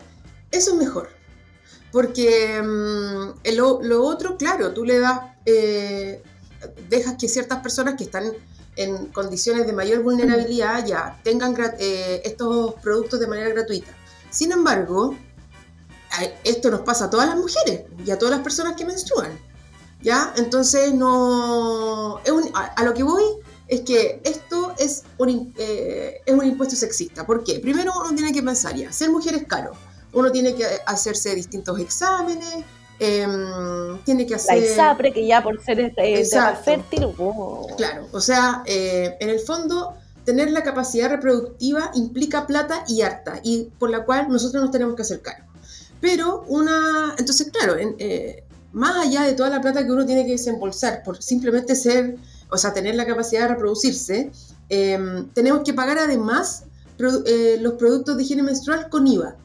eso 0.50 0.72
es 0.72 0.76
mejor. 0.76 1.08
Porque 1.90 2.56
el 2.56 3.56
lo, 3.56 3.80
lo 3.82 4.04
otro, 4.04 4.36
claro, 4.36 4.72
tú 4.72 4.84
le 4.84 4.98
das, 4.98 5.20
eh, 5.46 6.22
dejas 6.88 7.14
que 7.18 7.28
ciertas 7.28 7.60
personas 7.60 7.94
que 7.96 8.04
están 8.04 8.24
en 8.76 9.06
condiciones 9.06 9.66
de 9.66 9.72
mayor 9.72 10.02
vulnerabilidad 10.02 10.86
ya 10.86 11.18
tengan 11.24 11.56
eh, 11.78 12.20
estos 12.24 12.74
productos 12.74 13.18
de 13.20 13.26
manera 13.26 13.48
gratuita. 13.50 13.90
Sin 14.30 14.52
embargo, 14.52 15.16
esto 16.44 16.70
nos 16.70 16.80
pasa 16.80 17.06
a 17.06 17.10
todas 17.10 17.26
las 17.28 17.36
mujeres 17.36 17.82
y 18.04 18.10
a 18.10 18.18
todas 18.18 18.34
las 18.34 18.44
personas 18.44 18.76
que 18.76 18.84
menstruan. 18.84 19.38
¿Ya? 20.00 20.32
Entonces, 20.36 20.94
no. 20.94 22.20
es 22.24 22.30
un- 22.30 22.50
a, 22.54 22.66
a 22.66 22.84
lo 22.84 22.94
que 22.94 23.02
voy 23.02 23.24
es 23.66 23.80
que 23.80 24.20
esto 24.24 24.72
es 24.78 25.02
un, 25.18 25.52
eh, 25.58 26.20
es 26.24 26.32
un 26.34 26.44
impuesto 26.44 26.76
sexista. 26.76 27.26
¿Por 27.26 27.42
qué? 27.42 27.58
Primero, 27.58 27.92
uno 27.98 28.14
tiene 28.14 28.32
que 28.32 28.42
pensar 28.42 28.76
ya: 28.76 28.92
ser 28.92 29.10
mujer 29.10 29.34
es 29.34 29.44
caro. 29.48 29.72
Uno 30.12 30.30
tiene 30.32 30.54
que 30.54 30.64
hacerse 30.86 31.34
distintos 31.34 31.78
exámenes, 31.80 32.64
em, 32.98 33.98
tiene 34.04 34.26
que 34.26 34.34
hacer... 34.34 34.58
La 34.58 34.66
ISAPRE, 34.66 35.12
que 35.12 35.26
ya 35.26 35.42
por 35.42 35.62
ser 35.62 35.92
Exacto. 35.96 36.64
fértil... 36.64 37.04
oh. 37.18 37.66
Claro, 37.76 38.06
o 38.12 38.20
sea, 38.20 38.62
eh, 38.66 39.16
en 39.20 39.28
el 39.30 39.40
fondo, 39.40 39.94
tener 40.24 40.50
la 40.50 40.62
capacidad 40.62 41.10
reproductiva 41.10 41.90
implica 41.94 42.46
plata 42.46 42.84
y 42.88 43.02
harta, 43.02 43.40
y 43.42 43.68
por 43.78 43.90
la 43.90 44.04
cual 44.04 44.28
nosotros 44.28 44.62
nos 44.62 44.70
tenemos 44.72 44.94
que 44.96 45.02
hacer 45.02 45.20
cargo. 45.20 45.46
Pero 46.00 46.44
una, 46.48 47.14
entonces, 47.18 47.50
claro, 47.52 47.76
en- 47.76 47.96
eh, 47.98 48.44
más 48.72 48.96
allá 49.06 49.22
de 49.22 49.32
toda 49.32 49.50
la 49.50 49.60
plata 49.60 49.84
que 49.84 49.90
uno 49.92 50.04
tiene 50.06 50.24
que 50.26 50.32
desembolsar 50.32 51.02
por 51.02 51.22
simplemente 51.22 51.74
ser, 51.74 52.16
o 52.50 52.56
sea, 52.58 52.72
tener 52.72 52.94
la 52.94 53.06
capacidad 53.06 53.42
de 53.42 53.48
reproducirse, 53.48 54.30
eh, 54.70 55.24
tenemos 55.34 55.62
que 55.64 55.72
pagar 55.74 55.98
además 55.98 56.64
produ- 56.98 57.22
eh, 57.26 57.58
los 57.60 57.74
productos 57.74 58.16
de 58.16 58.22
higiene 58.22 58.42
menstrual 58.42 58.88
con 58.90 59.06
IVA. 59.06 59.36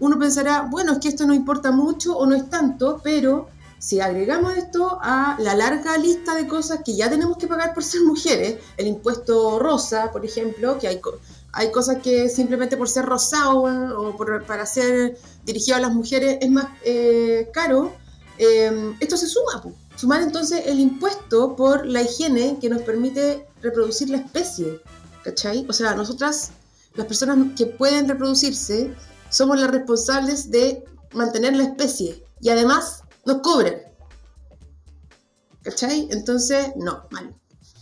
Uno 0.00 0.18
pensará, 0.18 0.62
bueno, 0.70 0.92
es 0.92 0.98
que 0.98 1.08
esto 1.08 1.26
no 1.26 1.34
importa 1.34 1.70
mucho 1.72 2.16
o 2.16 2.24
no 2.26 2.34
es 2.36 2.48
tanto, 2.48 3.00
pero 3.02 3.48
si 3.80 4.00
agregamos 4.00 4.56
esto 4.56 4.98
a 5.02 5.36
la 5.40 5.54
larga 5.54 5.96
lista 5.98 6.34
de 6.34 6.46
cosas 6.46 6.80
que 6.84 6.96
ya 6.96 7.08
tenemos 7.10 7.36
que 7.36 7.46
pagar 7.46 7.74
por 7.74 7.82
ser 7.84 8.02
mujeres, 8.04 8.56
el 8.76 8.86
impuesto 8.86 9.58
rosa, 9.58 10.10
por 10.12 10.24
ejemplo, 10.24 10.78
que 10.78 10.88
hay, 10.88 11.00
hay 11.52 11.70
cosas 11.72 11.98
que 12.02 12.28
simplemente 12.28 12.76
por 12.76 12.88
ser 12.88 13.06
rosado 13.06 13.62
o 13.62 14.16
por- 14.16 14.44
para 14.44 14.66
ser 14.66 15.18
dirigido 15.44 15.76
a 15.76 15.80
las 15.80 15.92
mujeres 15.92 16.38
es 16.40 16.50
más 16.50 16.66
eh, 16.84 17.48
caro, 17.52 17.92
eh, 18.38 18.94
esto 19.00 19.16
se 19.16 19.26
suma. 19.26 19.62
Sumar 19.96 20.22
entonces 20.22 20.62
el 20.66 20.78
impuesto 20.78 21.56
por 21.56 21.84
la 21.84 22.02
higiene 22.02 22.58
que 22.60 22.68
nos 22.68 22.82
permite 22.82 23.46
reproducir 23.62 24.10
la 24.10 24.18
especie. 24.18 24.80
¿Cachai? 25.24 25.66
O 25.68 25.72
sea, 25.72 25.94
nosotras, 25.96 26.50
las 26.94 27.06
personas 27.06 27.36
que 27.56 27.66
pueden 27.66 28.06
reproducirse, 28.08 28.94
somos 29.30 29.60
las 29.60 29.70
responsables 29.70 30.50
de 30.50 30.84
mantener 31.12 31.56
la 31.56 31.64
especie. 31.64 32.22
Y 32.40 32.50
además 32.50 33.02
nos 33.24 33.38
cobran. 33.42 33.76
¿Cachai? 35.62 36.08
Entonces, 36.10 36.72
no, 36.76 37.04
mal. 37.10 37.34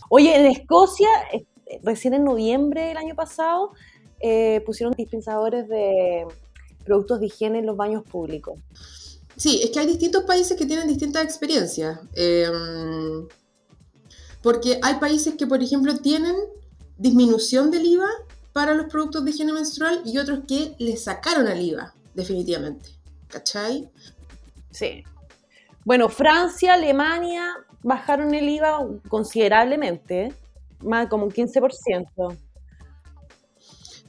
Oye, 0.09 0.35
en 0.35 0.45
Escocia, 0.47 1.09
eh, 1.33 1.45
recién 1.83 2.13
en 2.13 2.23
noviembre 2.23 2.85
del 2.85 2.97
año 2.97 3.15
pasado, 3.15 3.71
eh, 4.19 4.61
pusieron 4.65 4.93
dispensadores 4.93 5.67
de 5.67 6.25
productos 6.85 7.19
de 7.19 7.27
higiene 7.27 7.59
en 7.59 7.65
los 7.65 7.77
baños 7.77 8.03
públicos. 8.03 8.59
Sí, 9.35 9.61
es 9.63 9.69
que 9.69 9.79
hay 9.79 9.87
distintos 9.87 10.23
países 10.23 10.57
que 10.57 10.65
tienen 10.65 10.87
distintas 10.87 11.23
experiencias. 11.23 11.99
Eh, 12.15 12.49
porque 14.41 14.79
hay 14.81 14.95
países 14.95 15.35
que, 15.35 15.45
por 15.45 15.61
ejemplo, 15.61 15.97
tienen 15.97 16.35
disminución 16.97 17.69
del 17.69 17.85
IVA 17.85 18.09
para 18.57 18.73
los 18.73 18.87
productos 18.87 19.23
de 19.23 19.29
higiene 19.29 19.53
menstrual 19.53 20.01
y 20.03 20.17
otros 20.17 20.39
que 20.47 20.73
le 20.79 20.97
sacaron 20.97 21.47
al 21.47 21.61
IVA, 21.61 21.93
definitivamente. 22.15 22.89
¿Cachai? 23.27 23.87
Sí. 24.71 25.03
Bueno, 25.85 26.09
Francia, 26.09 26.73
Alemania 26.73 27.53
bajaron 27.83 28.33
el 28.33 28.49
IVA 28.49 28.79
considerablemente, 29.09 30.33
más 30.79 31.07
como 31.07 31.25
un 31.25 31.31
15%. 31.31 32.35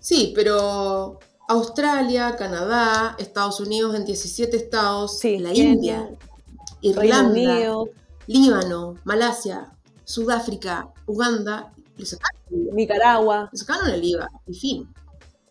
Sí, 0.00 0.32
pero 0.34 1.18
Australia, 1.46 2.34
Canadá, 2.38 3.16
Estados 3.18 3.60
Unidos 3.60 3.96
en 3.96 4.06
17 4.06 4.56
estados, 4.56 5.18
Sí, 5.18 5.38
la 5.40 5.52
India, 5.52 6.08
Irlanda, 6.80 7.84
Líbano, 8.26 8.94
Malasia, 9.04 9.70
Sudáfrica, 10.04 10.88
Uganda, 11.04 11.70
le 11.98 12.06
sacaron, 12.06 12.40
el 12.50 12.58
IVA, 12.60 12.74
Nicaragua, 12.74 13.48
le 13.52 13.58
sacaron 13.58 13.90
el 13.90 14.04
IVA, 14.04 14.28
y 14.46 14.54
fin. 14.54 14.94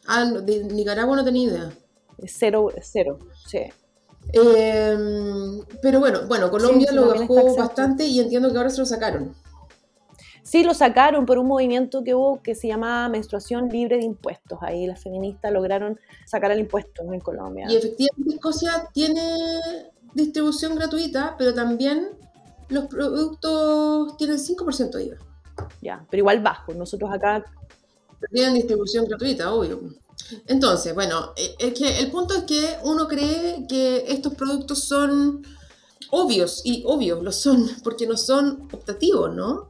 Ah, 0.08 0.25
de 0.25 0.63
Nicaragua 0.63 1.16
no 1.16 1.24
tenía 1.24 1.50
idea. 1.50 1.72
cero, 2.25 2.72
cero. 2.82 3.20
Sí. 3.46 3.60
Eh, 4.34 4.98
pero 5.82 6.00
bueno, 6.00 6.27
bueno, 6.27 6.50
Colombia 6.50 6.88
Sí, 6.89 6.96
lo 6.96 7.10
bajó 7.10 7.56
bastante 7.56 8.06
y 8.06 8.20
entiendo 8.20 8.51
que 8.51 8.58
ahora 8.58 8.70
se 8.70 8.80
lo 8.80 8.86
sacaron. 8.86 9.36
Sí, 10.44 10.63
lo 10.63 10.74
sacaron 10.74 11.25
por 11.25 11.39
un 11.39 11.48
movimiento 11.48 12.06
que 12.06 12.16
hubo 12.16 12.42
que 12.42 12.56
se 12.56 12.70
llamaba 12.70 13.10
menstruación 13.10 13.68
libre 13.68 13.98
de 13.98 14.06
impuestos. 14.06 14.58
Ahí 14.62 14.88
las 14.88 15.04
feministas 15.04 15.51
lograron 15.51 16.00
sacar 16.25 16.51
el 16.51 16.60
impuesto 16.60 17.04
en 17.12 17.20
Colombia. 17.20 17.68
Y 17.70 17.75
efectivamente 17.75 18.36
Escocia 18.36 18.88
tiene 18.94 19.50
distribución 20.13 20.75
gratuita, 20.75 21.36
pero 21.38 21.54
también 21.54 22.12
los 22.70 22.86
productos 22.86 24.16
tienen 24.16 24.38
5% 24.38 24.92
de 24.92 25.04
IVA. 25.04 25.18
Pero 26.10 26.22
igual 26.22 26.41
bajo. 26.41 26.74
Nosotros 26.74 27.10
acá 27.13 27.44
Tienen 28.32 28.56
distribución 28.56 29.06
gratuita, 29.06 29.53
obvio. 29.53 29.79
Entonces, 30.48 30.94
bueno, 30.96 31.34
eh, 31.38 31.56
es 31.60 31.74
que 31.74 32.00
el 32.00 32.12
punto 32.12 32.34
es 32.36 32.44
que 32.44 32.77
uno 32.84 33.08
cree 33.08 33.65
que 33.67 34.06
estos 34.08 34.34
productos 34.36 34.84
son 34.84 35.44
obvios, 36.12 36.62
y 36.65 36.84
obvios 36.86 37.24
lo 37.24 37.32
son, 37.32 37.70
porque 37.84 38.08
no 38.08 38.17
son 38.17 38.67
optativos, 38.72 39.36
¿no? 39.36 39.67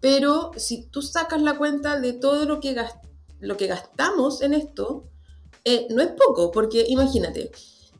Pero 0.00 0.52
si 0.56 0.84
tú 0.86 1.02
sacas 1.02 1.42
la 1.42 1.58
cuenta 1.58 2.00
de 2.00 2.14
todo 2.14 2.44
lo 2.46 2.60
que, 2.60 2.74
gas- 2.74 2.96
lo 3.40 3.56
que 3.56 3.66
gastamos 3.66 4.42
en 4.42 4.54
esto, 4.54 5.04
eh, 5.64 5.86
no 5.90 6.02
es 6.02 6.10
poco, 6.12 6.50
porque 6.52 6.84
imagínate, 6.88 7.52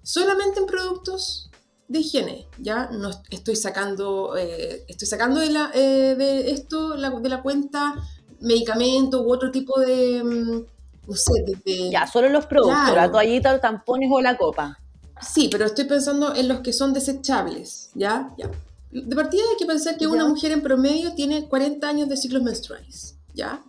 solamente 0.02 0.60
en 0.60 0.66
productos 0.66 1.49
de 1.90 1.98
higiene, 1.98 2.46
ya 2.58 2.88
no 2.92 3.10
est- 3.10 3.26
estoy 3.30 3.56
sacando, 3.56 4.36
eh, 4.36 4.84
estoy 4.88 5.08
sacando 5.08 5.40
de, 5.40 5.50
la, 5.50 5.70
eh, 5.74 6.14
de 6.16 6.50
esto, 6.52 6.96
la- 6.96 7.10
de 7.10 7.28
la 7.28 7.42
cuenta 7.42 7.94
medicamentos 8.40 9.20
u 9.26 9.30
otro 9.32 9.50
tipo 9.50 9.78
de, 9.80 10.22
mm, 10.24 10.64
no 11.08 11.14
sé, 11.16 11.32
de, 11.44 11.56
de- 11.64 11.90
Ya, 11.90 12.06
solo 12.06 12.28
los 12.28 12.46
productos, 12.46 12.78
Claro. 12.80 12.96
la 12.96 13.10
toallita, 13.10 13.52
los 13.52 13.60
tampones 13.60 14.08
o 14.12 14.20
la 14.20 14.36
copa. 14.36 14.78
Sí, 15.20 15.48
pero 15.50 15.66
estoy 15.66 15.84
pensando 15.84 16.34
en 16.34 16.48
los 16.48 16.60
que 16.60 16.72
son 16.72 16.92
desechables, 16.94 17.90
¿ya? 17.94 18.32
Ya. 18.38 18.50
De 18.92 19.14
partida 19.14 19.42
hay 19.50 19.56
que 19.58 19.66
pensar 19.66 19.96
que 19.96 20.04
Ya. 20.04 20.10
una 20.10 20.26
mujer 20.26 20.52
en 20.52 20.62
promedio 20.62 21.14
tiene 21.14 21.48
40 21.48 21.88
años 21.88 22.08
de 22.08 22.16
ciclos 22.16 22.42
menstruales, 22.42 23.16
¿ya? 23.34 23.62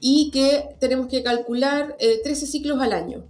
Y 0.00 0.30
que 0.30 0.76
tenemos 0.80 1.06
que 1.06 1.22
calcular 1.22 1.96
eh, 2.00 2.20
13 2.22 2.46
ciclos 2.46 2.80
al 2.80 2.92
año, 2.92 3.24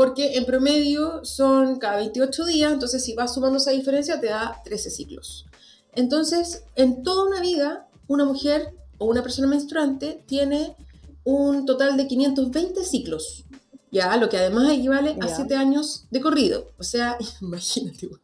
porque 0.00 0.38
en 0.38 0.46
promedio 0.46 1.26
son 1.26 1.78
cada 1.78 1.98
28 1.98 2.46
días, 2.46 2.72
entonces 2.72 3.04
si 3.04 3.12
vas 3.14 3.34
sumando 3.34 3.58
esa 3.58 3.72
diferencia 3.72 4.18
te 4.18 4.28
da 4.28 4.58
13 4.64 4.88
ciclos. 4.88 5.44
Entonces, 5.92 6.64
en 6.74 7.02
toda 7.02 7.28
una 7.28 7.42
vida, 7.42 7.86
una 8.08 8.24
mujer 8.24 8.72
o 8.96 9.04
una 9.04 9.22
persona 9.22 9.46
menstruante 9.46 10.24
tiene 10.24 10.74
un 11.22 11.66
total 11.66 11.98
de 11.98 12.06
520 12.06 12.82
ciclos, 12.82 13.44
ya, 13.92 14.16
lo 14.16 14.30
que 14.30 14.38
además 14.38 14.72
equivale 14.72 15.18
a 15.20 15.26
Ya. 15.26 15.36
7 15.36 15.54
años 15.54 16.06
de 16.10 16.22
corrido. 16.22 16.70
O 16.78 16.82
sea, 16.82 17.18
imagínate, 17.42 18.06
güey. 18.06 18.22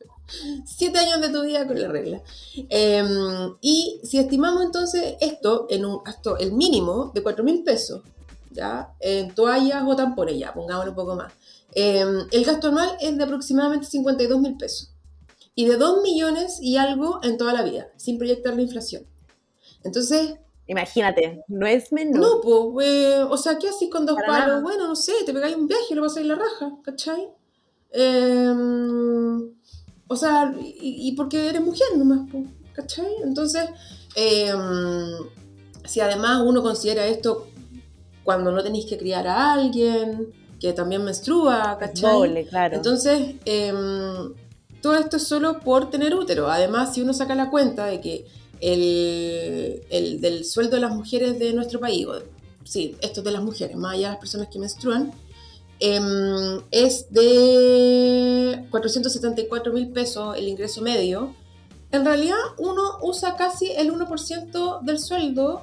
7 0.64 0.99
años 0.99 1.21
de 1.21 1.28
tu 1.28 1.42
vida 1.42 1.66
con 1.66 1.78
la 1.78 1.88
regla. 1.88 2.23
Em, 2.71 3.54
y 3.61 4.00
si 4.02 4.16
estimamos 4.16 4.64
entonces 4.64 5.16
esto 5.21 5.66
en 5.68 5.85
un 5.85 6.00
esto, 6.09 6.38
el 6.38 6.52
mínimo 6.52 7.12
de 7.14 7.23
4 7.23 7.45
mil 7.45 7.62
pesos, 7.62 8.00
ya, 8.50 8.95
en 8.99 9.35
toallas 9.35 9.85
o 9.87 9.95
tampones, 9.95 10.38
ya, 10.38 10.54
pongámoslo 10.54 10.92
un 10.92 10.97
poco 10.97 11.16
más. 11.16 11.35
Em, 11.78 12.26
el 12.33 12.45
gasto 12.47 12.68
anual 12.68 12.97
es 13.02 13.18
de 13.18 13.25
aproximadamente 13.25 13.87
52 13.87 14.40
mil 14.40 14.56
pesos. 14.56 14.95
Y 15.54 15.66
de 15.66 15.76
2 15.76 16.02
millones 16.02 16.59
y 16.62 16.78
algo 16.78 17.21
en 17.23 17.37
toda 17.37 17.52
la 17.52 17.62
vida, 17.62 17.88
sin 17.99 18.16
proyectar 18.16 18.54
la 18.56 18.62
inflación. 18.62 19.04
Entonces, 19.85 20.37
Imagínate, 20.68 21.45
no 21.49 21.66
es 21.66 21.92
menor. 21.92 22.21
no, 22.21 22.40
pues, 22.42 23.14
o 23.30 23.37
sea, 23.37 23.59
¿qué 23.59 23.68
haces 23.68 23.90
con 23.90 24.06
dos 24.06 24.16
Para 24.16 24.26
palos? 24.26 24.47
nada. 24.49 24.62
Bueno, 24.62 24.88
no 24.88 24.97
sé, 24.97 25.12
te 25.26 25.33
pegáis 25.35 25.54
un 25.54 25.68
viaje, 25.68 25.95
lo 25.95 26.02
pasáis 26.02 26.26
la 26.26 26.35
raja, 26.37 26.73
¿cachai? 26.83 27.28
Em, 27.92 29.52
o 30.09 30.16
sea, 30.16 30.54
y, 30.61 31.09
y 31.09 31.12
porque 31.12 31.49
eres 31.49 31.61
mujer 31.61 31.87
nomás, 31.97 32.26
pues, 32.33 32.45
¿cachai? 32.73 33.12
Entonces, 33.23 33.68
em, 34.14 34.56
si 35.85 36.00
además 36.00 36.42
uno 36.45 36.62
considera 36.62 37.06
esto 37.06 37.49
cuando 38.25 38.50
no 38.50 38.62
tenéis 38.62 38.87
que 38.87 38.99
criar 38.99 39.26
a 39.26 39.52
alguien, 39.52 40.33
que 40.60 40.72
también 40.72 41.04
menstrua, 41.04 41.76
¿cachai? 41.78 42.12
Doble, 42.14 42.46
claro. 42.46 42.76
Entonces, 42.76 43.34
em, 43.44 44.32
todo 44.80 44.94
esto 44.96 45.16
es 45.16 45.26
solo 45.26 45.60
por 45.60 45.90
tener 45.90 46.14
útero. 46.14 46.48
Además, 46.50 46.94
si 46.94 47.02
uno 47.02 47.12
saca 47.12 47.34
la 47.34 47.50
cuenta 47.50 47.86
de 47.86 48.00
que 48.00 48.26
el, 48.60 49.82
el 49.90 50.20
del 50.20 50.44
sueldo 50.44 50.76
de 50.76 50.80
las 50.82 50.92
mujeres 50.94 51.38
de 51.38 51.52
nuestro 51.52 51.78
país, 51.80 52.06
o- 52.06 52.22
sí, 52.64 52.96
esto 53.00 53.20
es 53.20 53.25
de 53.25 53.30
las 53.32 53.42
mujeres, 53.42 53.76
más 53.76 53.92
allá 53.94 54.06
de 54.08 54.12
las 54.14 54.20
personas 54.20 54.48
que 54.48 54.58
menstruan, 54.58 55.12
em, 55.80 56.62
es 56.70 57.06
de 57.10 58.64
474 58.70 59.72
mil 59.72 59.88
pesos 59.88 60.36
el 60.36 60.48
ingreso 60.48 60.80
medio. 60.82 61.34
En 61.92 62.04
realidad, 62.04 62.36
uno 62.58 62.98
usa 63.02 63.36
casi 63.36 63.70
el 63.72 63.90
1% 63.92 64.80
del 64.82 64.98
sueldo 64.98 65.62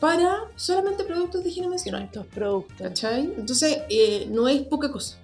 para 0.00 0.44
solamente 0.56 1.04
productos 1.04 1.42
de 1.42 1.50
higiene 1.50 1.68
menstrual. 1.68 2.02
estos 2.04 2.26
productos. 2.26 2.76
¿Cachai? 2.78 3.32
Entonces, 3.36 3.78
eh, 3.88 4.26
no 4.30 4.48
es 4.48 4.62
poca 4.62 4.90
cosa. 4.92 5.18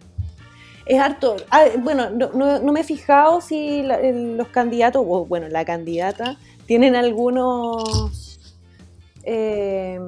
Es 0.87 0.99
harto. 0.99 1.37
Ah, 1.51 1.65
bueno, 1.79 2.11
no, 2.11 2.31
no- 2.33 2.59
no 2.59 2.73
me 2.73 2.81
he 2.81 2.85
fijado 2.85 3.41
si 3.41 3.83
la- 3.83 4.01
los 4.03 4.49
candidatos, 4.49 5.03
o 5.07 5.25
bueno, 5.27 5.49
la 5.49 5.65
candidata, 5.65 6.39
tienen 6.67 6.97
algunos 6.97 8.39
eh, 9.25 10.01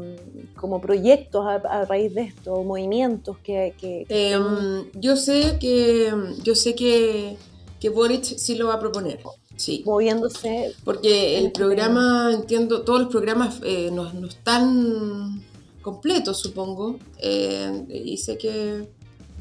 como 0.56 0.80
proyectos 0.80 1.46
a, 1.46 1.54
a 1.54 1.84
raíz 1.84 2.12
de 2.14 2.22
esto, 2.22 2.62
movimientos 2.64 3.38
que... 3.38 3.72
que- 3.80 4.04
que 4.08 4.32
Eh, 4.32 4.36
estén- 4.36 4.90
yo 5.00 5.16
sé 5.16 5.56
que 5.60 6.12
yo 6.42 6.54
sé 6.56 6.74
que, 6.74 7.36
que 7.78 7.88
Boric 7.90 8.24
sí 8.24 8.56
lo 8.56 8.66
va 8.68 8.74
a 8.74 8.80
proponer. 8.80 9.20
Sí. 9.56 9.82
Moviéndose. 9.86 10.74
Porque 10.84 11.38
el 11.38 11.52
programa, 11.52 12.30
entiendo, 12.32 12.82
todos 12.82 13.00
los 13.02 13.08
programas 13.10 13.60
eh, 13.64 13.90
no, 13.92 14.12
no, 14.12 14.26
están 14.26 15.42
completos, 15.82 16.40
supongo. 16.40 16.98
Eh, 17.18 17.86
y 17.88 18.16
sé 18.16 18.36
que, 18.38 18.88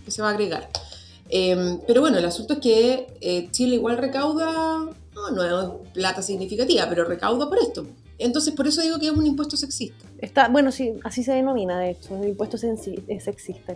que, 0.06 0.12
se 0.12 0.22
va 0.22 0.30
a 0.30 0.32
agregar. 0.32 0.70
Eh, 1.30 1.80
pero 1.88 2.02
bueno, 2.02 2.18
el 2.18 2.26
asunto 2.26 2.54
es 2.54 2.60
que 2.60 3.18
eh, 3.22 3.48
Chile 3.52 3.76
igual 3.76 3.98
recauda, 3.98 4.88
no, 5.16 5.32
no 5.32 5.62
es 5.62 5.92
plata 5.94 6.22
significativa, 6.22 6.88
pero 6.88 7.06
recauda 7.06 7.50
por 7.50 7.58
esto. 7.58 7.86
Entonces, 8.20 8.54
por 8.54 8.68
eso 8.68 8.82
digo 8.82 9.00
que 9.00 9.08
es 9.08 9.12
un 9.12 9.26
impuesto 9.26 9.58
sexista. 9.58 10.06
Está, 10.20 10.48
bueno, 10.48 10.72
sí, 10.72 10.94
así 11.04 11.24
se 11.24 11.34
denomina, 11.34 11.80
de 11.80 11.92
hecho, 11.92 12.16
el 12.16 12.30
impuesto 12.30 12.58
sexista, 12.58 13.20
sexista, 13.20 13.76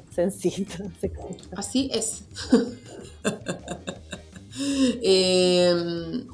sexista. 1.01 1.56
Así 1.56 1.89
es. 1.91 2.24
eh, 4.60 5.74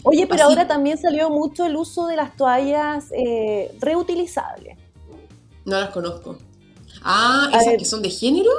Oye, 0.03 0.27
pero 0.27 0.44
así- 0.46 0.53
ahora 0.53 0.68
también 0.68 0.98
salió 0.98 1.30
mucho 1.30 1.65
el 1.65 1.75
uso 1.75 2.08
de 2.08 2.15
las 2.15 2.36
toallas 2.36 3.12
eh, 3.15 3.72
reutilizables, 3.80 4.77
No 5.65 5.80
las 5.80 5.89
conozco. 5.89 6.38
Ah, 7.03 7.48
esas 7.51 7.65
ver. 7.68 7.77
que 7.77 7.86
son 7.86 8.01
de 8.01 8.10
género. 8.10 8.50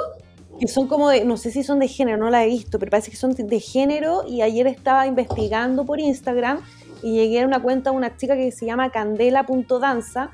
que 0.59 0.67
son 0.67 0.87
como 0.87 1.09
de, 1.09 1.25
no 1.25 1.35
sé 1.37 1.51
si 1.51 1.63
son 1.63 1.79
de 1.79 1.87
género, 1.87 2.17
no 2.17 2.29
la 2.29 2.43
he 2.45 2.47
visto, 2.47 2.79
pero 2.79 2.89
parece 2.89 3.11
que 3.11 3.17
son 3.17 3.33
de 3.33 3.59
género 3.59 4.23
y 4.27 4.41
ayer 4.41 4.67
estaba 4.67 5.05
investigando 5.07 5.85
por 5.85 5.99
Instagram 5.99 6.61
y 7.03 7.13
llegué 7.13 7.41
a 7.41 7.45
una 7.45 7.61
cuenta 7.61 7.91
de 7.91 7.97
una 7.97 8.15
chica 8.15 8.35
que 8.37 8.51
se 8.51 8.65
llama 8.65 8.89
candela.danza 8.89 10.31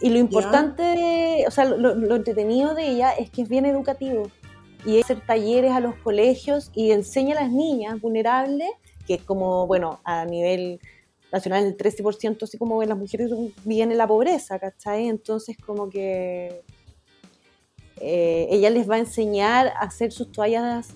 y 0.00 0.08
lo 0.10 0.18
importante, 0.18 0.82
de- 0.82 1.44
o 1.46 1.50
sea, 1.50 1.66
lo, 1.66 1.94
lo 1.94 2.16
entretenido 2.16 2.74
de 2.74 2.88
ella 2.88 3.10
es 3.12 3.28
que 3.30 3.42
es 3.42 3.48
bien 3.50 3.66
educativo 3.66 4.30
y 4.84 5.00
hacer 5.00 5.24
talleres 5.24 5.72
a 5.72 5.80
los 5.80 5.94
colegios 5.96 6.70
y 6.74 6.92
enseña 6.92 7.38
a 7.38 7.42
las 7.42 7.52
niñas 7.52 8.00
vulnerables, 8.00 8.70
que 9.06 9.14
es 9.14 9.22
como, 9.22 9.66
bueno, 9.66 10.00
a 10.04 10.24
nivel 10.24 10.80
nacional 11.32 11.64
el 11.64 11.76
13%, 11.76 12.42
así 12.42 12.58
como 12.58 12.82
las 12.82 12.98
mujeres 12.98 13.30
viven 13.64 13.92
en 13.92 13.98
la 13.98 14.06
pobreza, 14.06 14.58
¿cachai? 14.58 15.08
Entonces 15.08 15.56
como 15.58 15.88
que 15.88 16.62
eh, 18.00 18.48
ella 18.50 18.70
les 18.70 18.88
va 18.88 18.96
a 18.96 18.98
enseñar 18.98 19.68
a 19.68 19.80
hacer 19.80 20.12
sus 20.12 20.32
toallas 20.32 20.88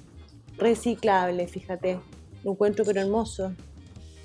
reciclables, 0.56 1.50
fíjate. 1.50 2.00
Lo 2.42 2.52
encuentro 2.52 2.84
pero 2.84 3.00
hermoso. 3.00 3.52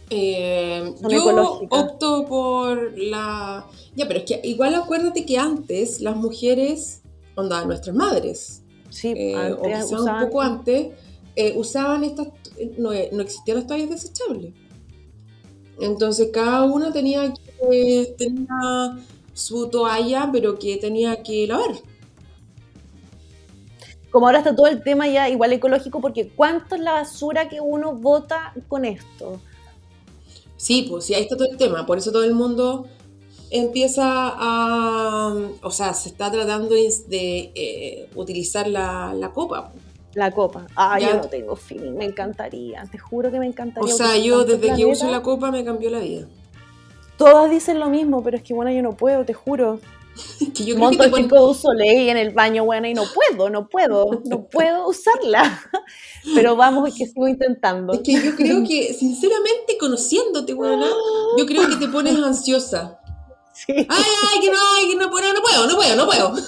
Eh, 0.10 0.94
yo 1.02 1.18
ecológicas. 1.18 1.80
opto 1.80 2.26
por 2.26 2.98
la. 2.98 3.68
Ya, 3.96 4.08
pero 4.08 4.20
es 4.20 4.26
que 4.26 4.42
igual 4.44 4.74
acuérdate 4.76 5.26
que 5.26 5.38
antes 5.38 6.02
las 6.02 6.16
mujeres, 6.16 7.04
onda, 7.36 7.64
nuestras 7.66 7.96
madres, 7.96 8.64
Sí, 8.90 9.14
eh, 9.16 9.52
o 9.52 9.62
quizás 9.62 9.92
un 9.92 10.20
poco 10.20 10.42
antes, 10.42 10.88
eh, 11.36 11.54
usaban 11.56 12.04
estas. 12.04 12.28
No, 12.78 12.90
no 12.90 13.22
existían 13.22 13.58
las 13.58 13.68
toallas 13.68 13.90
desechables. 13.90 14.54
Entonces 15.80 16.30
cada 16.34 16.64
una 16.64 16.92
tenía 16.92 17.34
que 17.34 18.16
tenía 18.18 19.00
su 19.34 19.70
toalla, 19.70 20.30
pero 20.32 20.60
que 20.60 20.78
tenía 20.78 21.24
que 21.24 21.48
lavar. 21.48 21.76
Como 24.12 24.26
ahora 24.26 24.40
está 24.40 24.56
todo 24.56 24.68
el 24.68 24.84
tema 24.84 25.08
ya 25.08 25.30
igual 25.30 25.54
ecológico, 25.54 26.02
porque 26.02 26.30
¿cuánto 26.30 26.76
es 26.76 26.82
la 26.82 26.94
basura 26.94 27.48
que 27.48 27.62
uno 27.62 27.94
bota 27.94 28.54
con 28.68 28.84
esto? 28.84 29.40
Sí, 30.58 30.88
pues 30.90 31.06
sí, 31.06 31.14
ahí 31.14 31.24
está 31.24 31.38
todo 31.38 31.50
el 31.50 31.58
tema. 31.58 31.86
Por 31.86 32.00
eso 32.00 32.12
todo 32.12 32.24
el 32.24 32.34
mundo 32.34 32.88
empieza 33.52 34.04
a. 34.06 35.34
O 35.62 35.72
sea, 35.72 35.94
se 35.94 36.10
está 36.10 36.32
tratando 36.32 36.76
de, 36.76 37.52
eh, 37.56 38.10
utilizar 38.16 38.68
la, 38.68 39.14
la 39.14 39.32
copa. 39.32 39.72
La 40.16 40.32
copa. 40.32 40.66
Ah, 40.76 41.00
Ya. 41.00 41.10
yo 41.12 41.18
no 41.18 41.28
tengo 41.30 41.56
fin, 41.56 41.96
me 41.96 42.06
encantaría, 42.06 42.84
te 42.92 42.98
juro 42.98 43.32
que 43.32 43.40
me 43.40 43.46
O 43.46 43.50
encantaría. 43.50 43.94
sea, 43.94 44.08
utilizar 44.10 44.28
yo 44.28 44.44
desde 44.44 44.76
que 44.76 44.86
uso 44.86 45.10
la 45.12 45.22
copa 45.22 45.52
me 45.52 45.64
cambió 45.64 45.90
la 45.92 46.00
vida. 46.00 46.26
Todas 47.18 47.50
dicen 47.52 47.80
lo 47.80 47.90
mismo, 47.90 48.24
pero 48.24 48.38
es 48.38 48.44
que 48.44 48.54
bueno, 48.54 48.72
yo 48.72 48.82
no 48.82 48.96
puedo, 48.96 49.24
te 49.26 49.34
juro. 49.34 49.80
Que 50.56 50.66
yo 50.66 50.76
Monto 50.78 51.04
el 51.04 51.14
chico 51.14 51.36
de 51.36 51.42
uso 51.42 51.72
ley 51.74 52.10
en 52.10 52.18
el 52.18 52.32
baño, 52.34 52.66
bueno, 52.66 52.88
y 52.88 52.94
no 52.94 53.04
puedo, 53.14 53.50
no 53.50 53.70
puedo, 53.70 54.22
no 54.26 54.44
puedo 54.52 54.88
usarla. 54.88 55.62
Pero 56.36 56.56
vamos, 56.56 56.90
que 56.96 57.06
sigo 57.06 57.28
intentando. 57.28 57.94
Es 57.94 58.02
que 58.02 58.14
yo 58.14 58.36
creo 58.36 58.64
que, 58.68 58.94
sinceramente, 59.00 59.78
conociéndote, 59.80 60.54
weona, 60.54 60.88
yo 61.38 61.46
creo 61.46 61.68
que 61.70 61.76
te 61.78 61.88
pones 61.88 62.16
ansiosa. 62.28 63.00
Sí. 63.66 63.74
Ay, 63.78 63.86
ay, 63.90 64.40
que 64.42 64.50
no, 64.52 64.58
ay, 64.78 64.90
que 64.90 64.96
no 64.96 65.10
puedo, 65.10 65.34
no 65.34 65.42
puedo, 65.42 65.68
no 65.68 65.76
puedo, 65.76 65.96
no 65.96 66.06
puedo. 66.06 66.34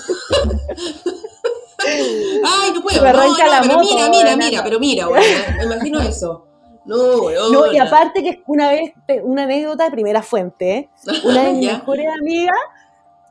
Ay, 1.83 2.71
no 2.73 2.81
puedo. 2.81 2.97
Se 2.97 3.01
me 3.01 3.09
arranca 3.09 3.45
no, 3.45 3.51
la 3.51 3.61
pero 3.61 3.73
moto, 3.75 3.89
mira, 3.95 4.09
mira, 4.09 4.35
mira, 4.37 4.63
pero 4.63 4.79
mira, 4.79 5.07
weona, 5.09 5.55
me 5.57 5.63
imagino 5.63 5.99
eso. 6.01 6.47
No. 6.85 7.29
No, 7.51 7.71
y 7.71 7.77
aparte 7.77 8.23
que 8.23 8.43
una 8.47 8.69
vez, 8.71 8.93
una 9.23 9.43
anécdota 9.43 9.85
de 9.85 9.91
primera 9.91 10.21
fuente, 10.21 10.71
¿eh? 10.77 10.89
una 11.23 11.43
de 11.43 11.53
mis 11.53 11.71
mejores 11.71 12.07
amigas, 12.19 12.55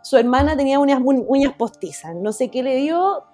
su 0.02 0.16
hermana 0.16 0.56
tenía 0.56 0.78
uñas, 0.78 1.00
mu- 1.00 1.24
uñas 1.28 1.52
postizas, 1.54 2.14
no 2.14 2.32
sé 2.32 2.48
qué 2.50 2.62
le 2.62 2.76
dio, 2.76 3.24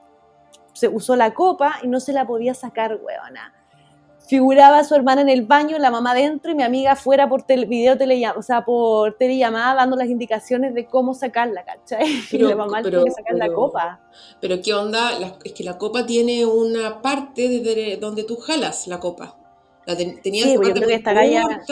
se 0.72 0.88
usó 0.88 1.16
la 1.16 1.32
copa 1.34 1.76
y 1.82 1.88
no 1.88 2.00
se 2.00 2.12
la 2.12 2.26
podía 2.26 2.54
sacar, 2.54 2.98
huevona. 3.02 3.52
Figuraba 4.26 4.78
a 4.78 4.84
su 4.84 4.94
hermana 4.96 5.20
en 5.20 5.28
el 5.28 5.42
baño, 5.46 5.78
la 5.78 5.90
mamá 5.90 6.12
dentro 6.14 6.50
y 6.50 6.54
mi 6.56 6.64
amiga 6.64 6.92
afuera 6.92 7.28
por 7.28 7.42
tele, 7.42 7.66
video 7.66 7.96
telellamada, 7.96 8.38
o 8.38 8.42
sea, 8.42 8.64
por 8.64 9.14
telellamada 9.16 9.74
dando 9.76 9.94
las 9.96 10.08
indicaciones 10.08 10.74
de 10.74 10.86
cómo 10.86 11.14
sacarla, 11.14 11.64
¿cachai? 11.64 12.04
Pero- 12.30 12.46
y 12.46 12.50
la 12.50 12.56
mamá 12.56 12.80
pero- 12.82 12.98
tuvo 12.98 13.04
que 13.06 13.10
sacar 13.12 13.36
la 13.36 13.52
copa. 13.52 14.00
Pero 14.40 14.56
qué 14.62 14.74
onda, 14.74 15.18
La- 15.18 15.36
es 15.44 15.52
que 15.52 15.62
la 15.62 15.78
copa 15.78 16.04
tiene 16.06 16.44
una 16.44 17.00
parte 17.02 17.48
desde 17.48 17.96
donde 17.98 18.24
tú 18.24 18.36
jalas 18.36 18.86
la 18.88 18.98
copa. 18.98 19.36
La 19.86 19.96
ten- 19.96 20.20
tenía 20.20 20.44
Sí, 20.44 20.56
pues 20.56 20.68
yo 20.68 20.74
creo 20.74 20.88
que 20.88 20.94
esta 20.94 21.12
galla- 21.12 21.62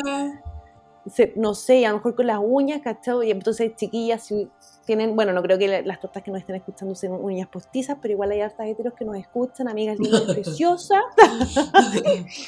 no 1.36 1.54
sé, 1.54 1.84
a 1.84 1.90
lo 1.90 1.96
mejor 1.96 2.14
con 2.14 2.26
las 2.28 2.38
uñas, 2.40 2.80
¿cachai? 2.82 3.28
Y 3.28 3.30
entonces, 3.30 3.72
chiquillas, 3.76 4.22
si 4.24 4.48
tienen, 4.84 5.16
bueno, 5.16 5.32
no 5.32 5.42
creo 5.42 5.58
que 5.58 5.66
la- 5.68 5.82
las 5.82 6.00
tortas 6.00 6.22
que 6.22 6.30
nos 6.30 6.40
estén 6.40 6.56
escuchando 6.56 6.92
usen 6.92 7.12
uñas 7.12 7.48
postizas, 7.48 7.96
pero 8.00 8.12
igual 8.12 8.30
hay 8.32 8.40
hartas 8.40 8.66
heteros 8.66 8.94
que 8.94 9.04
nos 9.04 9.16
escuchan, 9.16 9.68
amigas 9.68 9.98
lindas, 9.98 10.22
preciosas. 10.34 11.02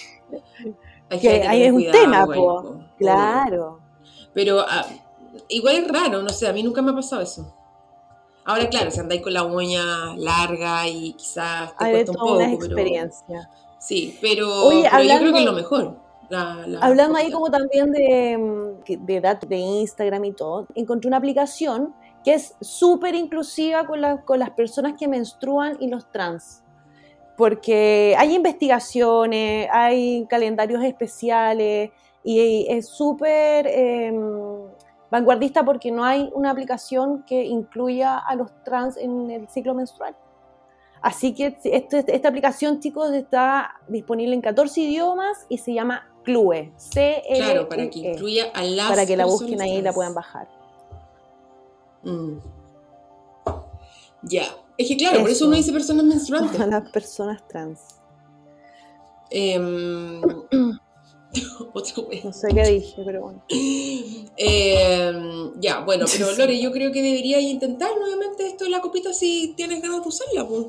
Hay 1.08 1.20
Que 1.20 1.42
ahí 1.46 1.62
es 1.62 1.72
un 1.72 1.88
tema, 1.90 2.22
igual, 2.22 2.36
po. 2.38 2.62
po. 2.62 2.80
Claro. 2.98 3.78
Pero 4.34 4.60
ah, 4.68 4.84
igual 5.48 5.76
es 5.76 5.88
raro, 5.88 6.22
no 6.22 6.30
sé, 6.30 6.48
a 6.48 6.52
mí 6.52 6.62
nunca 6.62 6.82
me 6.82 6.90
ha 6.90 6.94
pasado 6.94 7.22
eso. 7.22 7.54
Ahora, 8.44 8.68
claro, 8.68 8.90
si 8.90 9.00
andáis 9.00 9.22
con 9.22 9.32
la 9.32 9.44
uña 9.44 10.16
larga 10.16 10.86
y 10.88 11.12
quizás 11.14 11.76
te 11.76 11.84
Hay 11.84 11.92
cuesta 11.92 12.12
un 12.12 12.16
poco, 12.18 12.34
unas 12.36 12.48
pero 12.50 12.64
experiencias. 12.64 13.48
sí, 13.78 14.18
pero, 14.20 14.48
Oye, 14.66 14.88
pero 14.90 15.02
yo 15.04 15.18
creo 15.18 15.32
que 15.32 15.38
es 15.40 15.44
lo 15.44 15.52
mejor. 15.52 15.96
la- 16.28 16.64
la 16.66 16.80
Hablando 16.80 17.18
ahí 17.18 17.30
como 17.30 17.50
también 17.50 17.90
de, 17.92 18.36
mm, 18.36 19.04
de 19.06 19.20
datos 19.20 19.48
de 19.48 19.56
Instagram 19.58 20.24
y 20.24 20.32
todo, 20.32 20.66
encontré 20.74 21.06
una 21.08 21.18
aplicación 21.18 21.94
que 22.26 22.34
es 22.34 22.56
súper 22.60 23.14
inclusiva 23.14 23.86
con, 23.86 24.00
la- 24.00 24.20
con 24.22 24.40
las 24.40 24.50
personas 24.50 24.94
que 24.98 25.06
menstruan 25.06 25.76
y 25.78 25.86
los 25.86 26.10
trans. 26.10 26.64
Porque 27.36 28.16
hay 28.18 28.34
investigaciones, 28.34 29.68
hay 29.70 30.26
calendarios 30.28 30.82
especiales 30.82 31.90
y 32.24 32.66
es 32.68 32.88
súper 32.88 33.68
eh, 33.68 34.12
vanguardista 35.08 35.64
porque 35.64 35.92
no 35.92 36.04
hay 36.04 36.28
una 36.34 36.50
aplicación 36.50 37.22
que 37.28 37.44
incluya 37.44 38.18
a 38.18 38.34
los 38.34 38.50
trans 38.64 38.96
en 38.96 39.30
el 39.30 39.48
ciclo 39.48 39.72
menstrual. 39.74 40.16
Así 41.00 41.32
que 41.32 41.56
este- 41.62 42.04
esta 42.12 42.28
aplicación, 42.28 42.80
chicos, 42.80 43.12
está 43.12 43.70
disponible 43.86 44.34
en 44.34 44.40
14 44.40 44.80
idiomas 44.80 45.46
y 45.48 45.58
se 45.58 45.72
llama 45.74 46.08
Clue. 46.24 46.72
c 46.76 47.22
l 47.28 47.38
Claro, 47.38 47.68
para 47.68 47.88
que 47.88 47.98
incluya 48.00 48.46
a 48.52 48.64
las 48.64 48.86
E. 48.86 48.88
para 48.90 49.06
que 49.06 49.16
la 49.16 49.26
busquen 49.26 49.60
ahí 49.62 49.76
y 49.76 49.82
la 49.82 49.92
puedan 49.92 50.14
bajar. 50.14 50.48
Mm. 52.02 52.38
Ya. 54.22 54.46
Es 54.78 54.88
que 54.88 54.96
claro, 54.96 55.20
por 55.20 55.30
eso 55.30 55.46
uno 55.46 55.56
dice 55.56 55.72
personas 55.72 56.04
menstruantes. 56.04 56.60
A 56.60 56.66
las 56.66 56.90
personas 56.90 57.46
trans. 57.48 57.80
Em, 59.30 60.20
otra. 61.72 61.94
No 62.24 62.32
sé 62.32 62.48
qué 62.54 62.62
dije, 62.68 63.02
pero 63.04 63.22
bueno. 63.22 63.42
Em, 64.36 65.60
ya, 65.60 65.80
bueno, 65.80 66.04
pero 66.12 66.32
Lore, 66.32 66.60
yo 66.60 66.72
creo 66.72 66.92
que 66.92 67.02
deberías 67.02 67.42
intentar 67.42 67.90
nuevamente 67.98 68.46
esto 68.46 68.64
de 68.64 68.70
la 68.70 68.80
copita 68.80 69.12
si 69.12 69.54
tienes 69.56 69.80
ganas 69.82 70.02
de 70.02 70.08
usarla, 70.08 70.46
pues. 70.46 70.66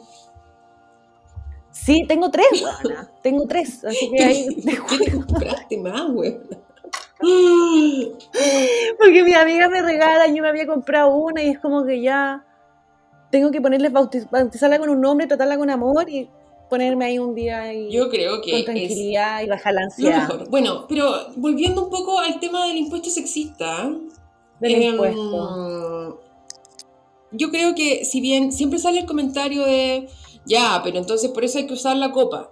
Sí, 1.72 2.06
tengo 2.08 2.32
tres, 2.32 2.48
weona. 2.84 3.12
Tengo 3.22 3.46
tres. 3.46 3.84
Así 3.84 4.10
que 4.10 4.24
ahí. 4.24 4.48
¿Qué 4.56 4.98
te 4.98 5.12
compraste 5.12 5.78
más, 5.78 6.12
güey? 6.12 6.40
Porque 9.00 9.24
mi 9.24 9.34
amiga 9.34 9.70
me 9.70 9.82
regala, 9.82 10.28
yo 10.28 10.42
me 10.42 10.50
había 10.50 10.68
comprado 10.68 11.16
una 11.16 11.42
y 11.44 11.50
es 11.50 11.60
como 11.60 11.86
que 11.86 12.02
ya 12.02 12.46
tengo 13.32 13.52
que 13.52 13.62
ponerles 13.62 13.92
bautiz- 13.92 14.30
bautizarla 14.30 14.80
con 14.80 14.90
un 14.90 15.02
nombre, 15.02 15.28
tratarla 15.28 15.58
con 15.58 15.70
amor 15.70 16.10
y 16.10 16.30
ponerme 16.70 17.06
ahí 17.06 17.20
un 17.20 17.34
día 17.34 17.74
y 17.74 17.90
Yo 17.92 18.10
creo 18.10 18.42
que 18.42 18.52
con 18.52 18.66
tranquilidad 18.66 19.42
y 19.42 19.48
bajar 19.48 19.74
la 19.74 19.82
ansiedad 19.84 20.28
mejor. 20.30 20.50
Bueno, 20.50 20.86
pero 20.88 21.12
volviendo 21.36 21.84
un 21.86 21.90
poco 21.90 22.20
al 22.20 22.40
tema 22.40 22.66
del 22.68 22.78
impuesto 22.78 23.10
sexista. 23.10 23.90
del 24.60 24.72
em, 24.76 24.92
impuesto. 24.94 26.22
Yo 27.32 27.50
creo 27.52 27.76
que 27.76 28.06
si 28.06 28.22
bien 28.22 28.52
siempre 28.52 28.80
sale 28.80 29.00
el 29.02 29.06
comentario 29.06 29.64
de, 29.66 30.08
ya, 30.46 30.82
pero 30.84 30.98
entonces 30.98 31.30
por 31.32 31.44
eso 31.44 31.58
hay 31.58 31.68
que 31.68 31.74
usar 31.74 31.98
la 31.98 32.12
copa. 32.12 32.52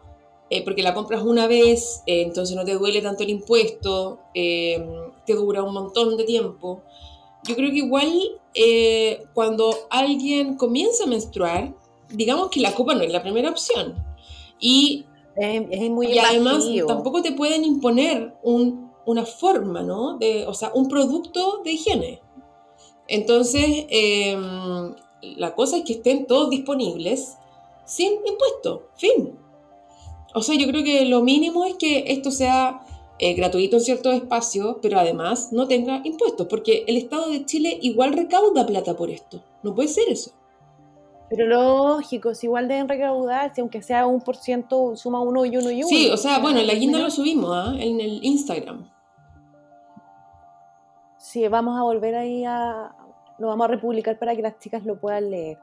Eh, 0.50 0.64
porque 0.64 0.84
la 0.84 0.94
compras 0.94 1.24
una 1.24 1.48
vez, 1.48 2.04
eh, 2.06 2.22
entonces 2.22 2.56
no 2.56 2.64
te 2.64 2.76
duele 2.76 3.02
tanto 3.02 3.24
el 3.24 3.32
impuesto, 3.32 4.20
eh, 4.34 4.86
te 5.26 5.34
dura 5.34 5.64
un 5.64 5.74
montón 5.74 6.18
de 6.18 6.24
tiempo. 6.24 6.84
Yo 7.44 7.56
creo 7.56 7.70
que 7.72 7.78
igual 7.78 8.12
cuando 9.34 9.76
alguien 9.90 10.56
comienza 10.56 11.04
a 11.04 11.08
menstruar, 11.08 11.76
digamos 12.10 12.50
que 12.50 12.62
la 12.62 12.74
copa 12.74 12.96
no 12.96 13.02
es 13.02 13.12
la 13.12 13.22
primera 13.22 13.50
opción. 13.50 13.96
Y, 14.60 15.06
es, 15.36 15.90
muy 15.90 16.08
y 16.08 16.18
además 16.18 16.66
tampoco 16.88 17.22
te 17.22 17.34
pueden 17.34 17.66
imponer 17.66 18.36
un, 18.42 18.92
una 19.06 19.26
forma, 19.26 19.84
¿no? 19.84 20.18
De, 20.18 20.48
o 20.48 20.54
sea, 20.54 20.72
un 20.74 20.88
producto 20.88 21.62
de 21.64 21.72
higiene. 21.72 22.22
Entonces, 23.08 23.86
em, 23.90 24.96
la 25.22 25.54
cosa 25.54 25.78
es 25.78 25.84
que 25.84 25.94
estén 25.94 26.26
todos 26.26 26.50
disponibles 26.50 27.38
sin 27.86 28.14
impuesto, 28.26 28.90
fin. 28.96 29.45
O 30.36 30.42
sea, 30.42 30.56
yo 30.58 30.68
creo 30.68 30.84
que 30.84 31.06
lo 31.06 31.22
mínimo 31.22 31.64
es 31.64 31.76
que 31.76 32.04
esto 32.08 32.30
sea 32.30 32.82
eh, 33.20 33.34
gratuito 33.36 33.78
en 33.78 33.82
ciertos 33.82 34.14
espacios, 34.14 34.76
pero 34.82 35.00
además 35.00 35.54
no 35.54 35.66
tenga 35.66 36.02
impuestos, 36.04 36.48
porque 36.48 36.84
el 36.88 36.98
Estado 36.98 37.30
de 37.30 37.46
Chile 37.46 37.80
igual 37.82 38.12
recauda 38.12 38.66
plata 38.66 38.98
por 38.98 39.10
esto. 39.10 39.42
No 39.64 39.74
puede 39.74 39.88
ser 39.88 40.10
eso. 40.10 40.32
Pero 41.30 41.48
lógico, 41.48 42.36
si 42.36 42.48
igual 42.48 42.68
deben 42.68 42.90
recaudar, 42.90 43.56
si 43.56 43.62
aunque 43.62 43.82
sea 43.82 44.06
un 44.06 44.20
por 44.20 44.36
ciento, 44.36 44.98
suma 44.98 45.22
uno 45.22 45.46
y 45.46 45.56
uno 45.56 45.72
y 45.72 45.78
uno. 45.78 45.88
Sí, 45.88 46.10
o 46.12 46.18
sea, 46.18 46.40
bueno, 46.40 46.60
en 46.60 46.68
la 46.68 46.74
guinda 46.74 47.00
lo 47.00 47.10
subimos 47.10 47.52
¿ah? 47.54 47.74
en 47.80 48.02
el 48.02 48.24
Instagram. 48.24 48.86
Sí, 51.18 51.48
vamos 51.48 51.80
a 51.80 51.84
volver 51.84 52.16
ahí 52.16 52.44
a. 52.46 52.94
Lo 53.40 53.48
vamos 53.48 53.66
a 53.66 53.68
republicar 53.70 54.20
para 54.20 54.36
que 54.36 54.42
las 54.42 54.60
chicas 54.60 54.86
lo 54.86 55.00
puedan 55.00 55.32
leer. 55.32 55.58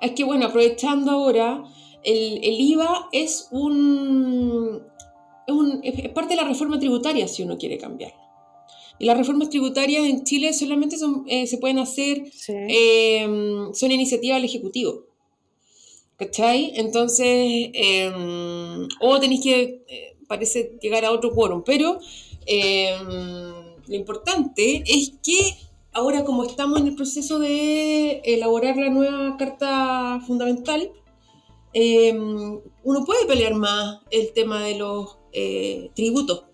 Es 0.00 0.12
que 0.12 0.24
bueno, 0.24 0.46
aprovechando 0.46 1.10
ahora, 1.10 1.64
el, 2.04 2.60
IVA 2.60 3.08
es 3.12 3.48
un, 3.50 4.82
es 5.82 6.08
parte 6.10 6.34
de 6.34 6.42
la 6.42 6.48
reforma 6.48 6.78
tributaria 6.78 7.26
si 7.28 7.42
uno 7.42 7.58
quiere 7.58 7.78
cambiar. 7.78 8.14
Y 9.00 9.04
las 9.04 9.16
reformas 9.16 9.50
tributarias 9.50 10.04
en 10.06 10.24
Chile 10.24 10.52
solamente 10.52 10.98
son, 10.98 11.24
eh, 11.28 11.46
se 11.46 11.58
pueden 11.58 11.78
hacer, 11.78 12.24
em, 12.48 13.72
son 13.72 13.92
iniciativas 13.92 14.38
del 14.38 14.44
Ejecutivo. 14.44 15.04
¿Cachai? 16.16 16.72
Entonces, 16.74 17.70
em, 17.74 18.88
o 19.00 19.20
tenéis 19.20 19.40
que, 19.40 19.84
eh, 19.86 20.16
parece, 20.26 20.76
llegar 20.82 21.04
a 21.04 21.12
otro 21.12 21.32
quórum, 21.32 21.62
pero 21.64 22.00
em, 22.44 23.06
lo 23.86 23.94
importante 23.94 24.82
es 24.86 25.12
que 25.22 25.56
ahora 25.98 26.24
como 26.24 26.44
estamos 26.44 26.80
en 26.80 26.88
el 26.88 26.94
proceso 26.94 27.38
de 27.38 28.22
elaborar 28.24 28.76
la 28.76 28.90
nueva 28.90 29.36
Carta 29.36 30.20
Fundamental, 30.26 30.90
Em, 31.72 32.60
uno 32.82 33.04
puede 33.04 33.26
pelear 33.26 33.54
más 33.54 34.00
el 34.10 34.32
tema 34.32 34.64
de 34.64 34.78
los 34.78 35.18
eh, 35.32 35.90
tributos. 35.94 36.44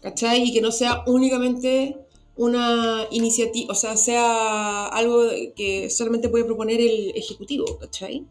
¿Cachai? 0.00 0.42
Y 0.42 0.52
que 0.52 0.60
no 0.60 0.72
sea 0.72 1.02
únicamente 1.06 1.96
una 2.36 3.06
iniciativa, 3.10 3.72
o 3.72 3.74
sea, 3.74 3.96
sea 3.96 4.86
algo 4.88 5.22
que 5.54 5.90
solamente 5.90 6.28
puede 6.28 6.44
proponer 6.44 6.80
el 6.80 7.12
Ejecutivo, 7.16 7.78
¿cachai? 7.78 8.26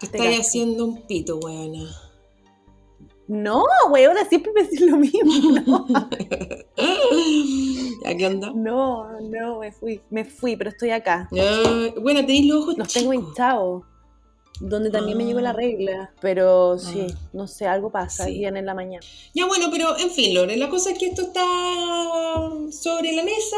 Que 0.00 0.06
estáis 0.06 0.40
haciendo 0.40 0.84
un 0.84 1.02
pito, 1.06 1.38
weona. 1.38 1.88
No, 3.28 3.64
weona, 3.90 4.28
siempre 4.28 4.52
me 4.52 4.64
decís 4.64 4.80
lo 4.80 4.96
mismo. 4.96 5.86
¿A 5.94 6.08
qué 8.18 8.26
onda? 8.26 8.52
No, 8.54 9.20
no, 9.20 9.60
me 9.60 9.72
fui, 9.72 10.00
me 10.10 10.24
fui, 10.24 10.56
pero 10.56 10.70
estoy 10.70 10.90
acá. 10.90 11.28
bueno, 11.30 12.20
tenéis 12.20 12.46
los 12.46 12.62
ojos 12.62 12.78
Los 12.78 12.92
tengo 12.92 13.12
hinchados 13.12 13.84
donde 14.60 14.90
también 14.90 15.18
me 15.18 15.24
llegó 15.24 15.40
la 15.40 15.50
ah. 15.50 15.54
regla, 15.54 16.12
pero 16.20 16.78
sí, 16.78 17.06
ah. 17.10 17.18
no 17.32 17.46
sé, 17.46 17.66
algo 17.66 17.90
pasa 17.90 18.24
sí. 18.24 18.44
en 18.44 18.64
la 18.64 18.74
mañana. 18.74 19.04
Ya 19.34 19.46
bueno, 19.46 19.66
pero 19.70 19.98
en 19.98 20.10
fin, 20.10 20.34
Lore, 20.34 20.56
la 20.56 20.68
cosa 20.68 20.90
es 20.92 20.98
que 20.98 21.06
esto 21.06 21.22
está 21.22 21.44
sobre 22.70 23.12
la 23.12 23.22
mesa. 23.22 23.56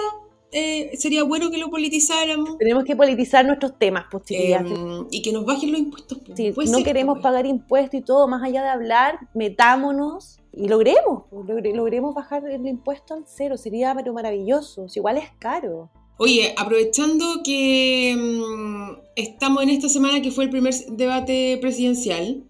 Eh, 0.51 0.93
sería 0.97 1.25
bueno 1.25 1.51
que 1.51 1.59
lo 1.59 1.69
politizáramos. 1.69 2.57
Tenemos 2.57 2.85
que 2.85 2.97
politizar 2.97 3.45
nuestros 3.45 3.79
temas, 3.79 4.07
pues, 4.11 4.25
y 4.31 5.23
que 5.23 5.33
nos 5.33 5.45
bajen 5.45 5.73
los 5.73 5.81
impuestos. 5.81 6.19
Pues, 6.55 6.71
no 6.71 6.83
queremos 6.83 7.17
pues. 7.17 7.23
pagar 7.23 7.47
impuestos 7.47 8.01
y 8.01 8.03
todo, 8.03 8.27
más 8.29 8.43
allá 8.43 8.63
de 8.63 8.71
hablar, 8.71 9.19
metámonos 9.35 10.41
y 10.59 10.67
logremos, 10.67 11.23
logremos 11.31 12.15
bajar 12.15 12.45
el 12.49 12.67
impuesto 12.67 13.15
al 13.15 13.25
cero. 13.27 13.57
Sería 13.57 13.95
pero 13.95 14.13
maravilloso. 14.13 14.87
igual 14.93 15.19
es 15.19 15.31
caro. 15.39 15.89
Oye, 16.19 16.53
aprovechando 16.57 17.43
que 17.45 18.17
mm, 18.19 18.99
estamos 19.15 19.63
en 19.63 19.71
esta 19.71 19.89
semana 19.89 20.21
que 20.21 20.33
fue 20.33 20.45
el 20.45 20.51
primer 20.51 20.75
debate 20.91 21.59
presidencial, 21.61 22.43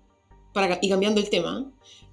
para, 0.55 0.79
y 0.81 0.89
cambiando 0.89 1.21
el 1.21 1.29
tema, 1.29 1.71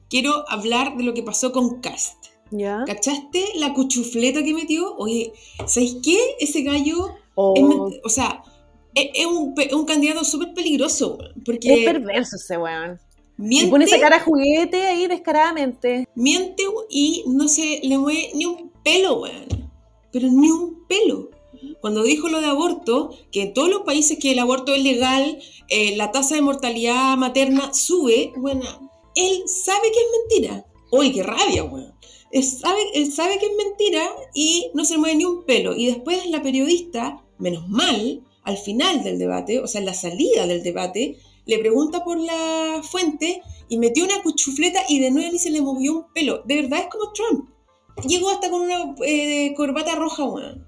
quiero 0.10 0.44
hablar 0.50 0.98
de 0.98 1.04
lo 1.04 1.14
que 1.14 1.24
pasó 1.24 1.54
con 1.54 1.80
Cast. 1.80 2.26
¿Ya? 2.52 2.84
¿Cachaste 2.86 3.44
la 3.56 3.74
cuchufleta 3.74 4.44
que 4.44 4.54
metió? 4.54 4.98
Oye, 4.98 5.32
¿sabéis 5.66 5.98
qué? 6.04 6.18
Ese 6.42 6.62
gallo, 6.64 7.16
oh. 7.36 7.90
o 8.04 8.10
sea, 8.10 8.44
es, 8.94 9.26
un, 9.26 9.56
un, 9.74 9.86
candidato 9.86 10.26
súper 10.26 10.54
peligroso, 10.54 11.18
porque... 11.46 11.74
Es 11.74 11.86
perverso 11.86 12.36
ese 12.36 12.58
weón. 12.58 13.00
Miente, 13.38 13.68
y 13.68 13.70
pone 13.70 13.86
esa 13.86 14.00
cara 14.00 14.20
juguete 14.20 14.88
ahí 14.88 15.08
descaradamente. 15.08 16.08
Miente 16.16 16.64
y 16.90 17.24
no 17.28 17.48
se 17.48 17.82
le 17.84 17.98
mueve 17.98 18.32
ni 18.34 18.46
un 18.46 18.72
pelo, 18.84 19.22
weón. 19.22 19.70
Pero 20.12 20.30
ni 20.30 20.50
un 20.50 20.86
pelo 20.88 21.30
cuando 21.82 22.04
dijo 22.04 22.30
lo 22.30 22.42
de 22.42 22.48
aborto, 22.48 23.12
que 23.32 23.44
en 23.44 23.54
todos 23.54 23.70
los 23.70 23.82
países 23.82 24.18
que 24.20 24.32
el 24.32 24.40
aborto 24.40 24.74
es 24.74 24.84
legal, 24.84 25.40
eh, 25.70 25.96
la 25.96 26.12
tasa 26.12 26.36
de 26.36 26.42
mortalidad 26.42 27.18
materna 27.18 27.74
sube, 27.74 28.34
bueno, 28.38 28.64
él 29.16 29.44
sabe 29.48 29.92
que 29.92 30.00
es 30.00 30.40
mentira. 30.40 30.66
Uy, 30.92 31.12
qué 31.12 31.24
rabia, 31.24 31.64
weón. 31.64 31.94
Él 32.32 32.44
sabe, 32.44 32.80
él 32.96 33.12
sabe 33.12 33.38
que 33.38 33.46
es 33.46 33.52
mentira 33.56 34.04
y 34.34 34.72
no 34.74 34.84
se 34.84 34.98
mueve 34.98 35.16
ni 35.16 35.26
un 35.26 35.44
pelo. 35.44 35.76
Y 35.76 35.86
después 35.86 36.26
la 36.28 36.42
periodista, 36.42 37.24
menos 37.38 37.68
mal, 37.70 38.24
al 38.44 38.58
final 38.58 39.04
del 39.04 39.20
debate, 39.20 39.60
o 39.60 39.68
sea, 39.68 39.80
en 39.80 39.86
la 39.86 39.94
salida 39.94 40.46
del 40.48 40.64
debate, 40.64 41.18
le 41.46 41.60
pregunta 41.60 42.04
por 42.04 42.20
la 42.20 42.82
fuente 42.84 43.42
y 43.70 43.78
metió 43.78 44.06
una 44.06 44.22
cuchufleta 44.24 44.80
y 44.90 45.00
de 45.00 45.12
nuevo 45.12 45.32
ni 45.32 45.40
se 45.40 45.50
le 45.50 45.62
movió 45.62 45.94
un 45.94 46.14
pelo. 46.14 46.44
De 46.46 46.62
verdad 46.62 46.80
es 46.80 46.88
como 46.88 47.12
Trump. 47.14 47.50
Llegó 48.08 48.30
hasta 48.30 48.50
con 48.50 48.62
una 48.62 48.96
eh, 49.06 49.54
corbata 49.56 49.96
roja, 49.96 50.26
weón. 50.26 50.68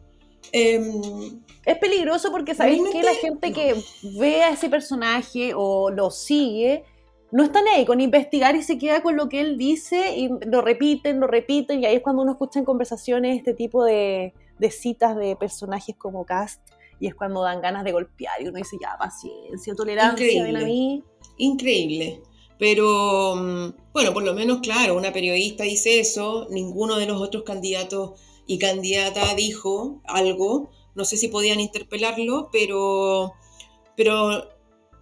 Em, 0.51 1.43
es 1.65 1.77
peligroso 1.77 2.31
porque 2.31 2.55
sabéis 2.55 2.81
que 2.91 3.03
la 3.03 3.13
gente 3.13 3.51
que 3.51 3.75
ve 4.17 4.43
a 4.43 4.51
ese 4.51 4.69
personaje 4.69 5.51
o 5.53 5.89
lo 5.89 6.09
sigue 6.09 6.85
no 7.31 7.43
está 7.43 7.59
ahí 7.75 7.85
con 7.85 7.99
investigar 7.99 8.55
y 8.55 8.63
se 8.63 8.77
queda 8.77 9.01
con 9.01 9.17
lo 9.17 9.27
que 9.27 9.41
él 9.41 9.57
dice 9.57 10.15
y 10.15 10.29
lo 10.45 10.61
repiten, 10.61 11.19
lo 11.19 11.27
repiten 11.27 11.81
y 11.81 11.85
ahí 11.85 11.97
es 11.97 12.01
cuando 12.01 12.21
uno 12.21 12.31
escucha 12.31 12.59
en 12.59 12.65
conversaciones 12.65 13.37
este 13.37 13.53
tipo 13.53 13.83
de, 13.83 14.33
citas 14.71 15.15
de 15.17 15.35
personajes 15.35 15.95
como 15.97 16.25
Cast 16.25 16.61
y 16.99 17.07
es 17.07 17.15
cuando 17.15 17.43
dan 17.43 17.61
ganas 17.61 17.83
de 17.83 17.91
golpear 17.91 18.41
y 18.41 18.47
uno 18.47 18.57
dice 18.57 18.77
ya 18.81 18.97
paciencia, 18.97 19.75
tolerancia, 19.75 20.25
Increíble. 20.25 20.59
a 20.59 20.65
mí. 20.65 21.03
Increíble. 21.37 22.21
Pero 22.59 23.35
mm, 23.35 23.73
bueno, 23.93 24.13
por 24.13 24.23
lo 24.23 24.33
menos 24.33 24.59
claro, 24.59 24.95
una 24.95 25.13
periodista 25.13 25.63
dice 25.63 25.99
eso, 25.99 26.47
ninguno 26.49 26.97
de 26.97 27.05
los 27.05 27.21
otros 27.21 27.43
candidatos 27.43 28.19
y 28.47 28.57
candidata 28.57 29.35
dijo 29.35 30.01
algo, 30.05 30.71
no 30.95 31.05
sé 31.05 31.17
si 31.17 31.27
podían 31.27 31.59
interpelarlo, 31.59 32.49
pero, 32.51 33.33
pero 33.95 34.49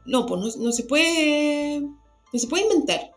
no, 0.06 0.26
pues 0.26 0.58
no, 0.58 0.72
se 0.72 0.84
puede, 0.84 1.80
no 1.80 2.40
se 2.40 2.48
puede 2.48 2.64
inventar. 2.64 3.12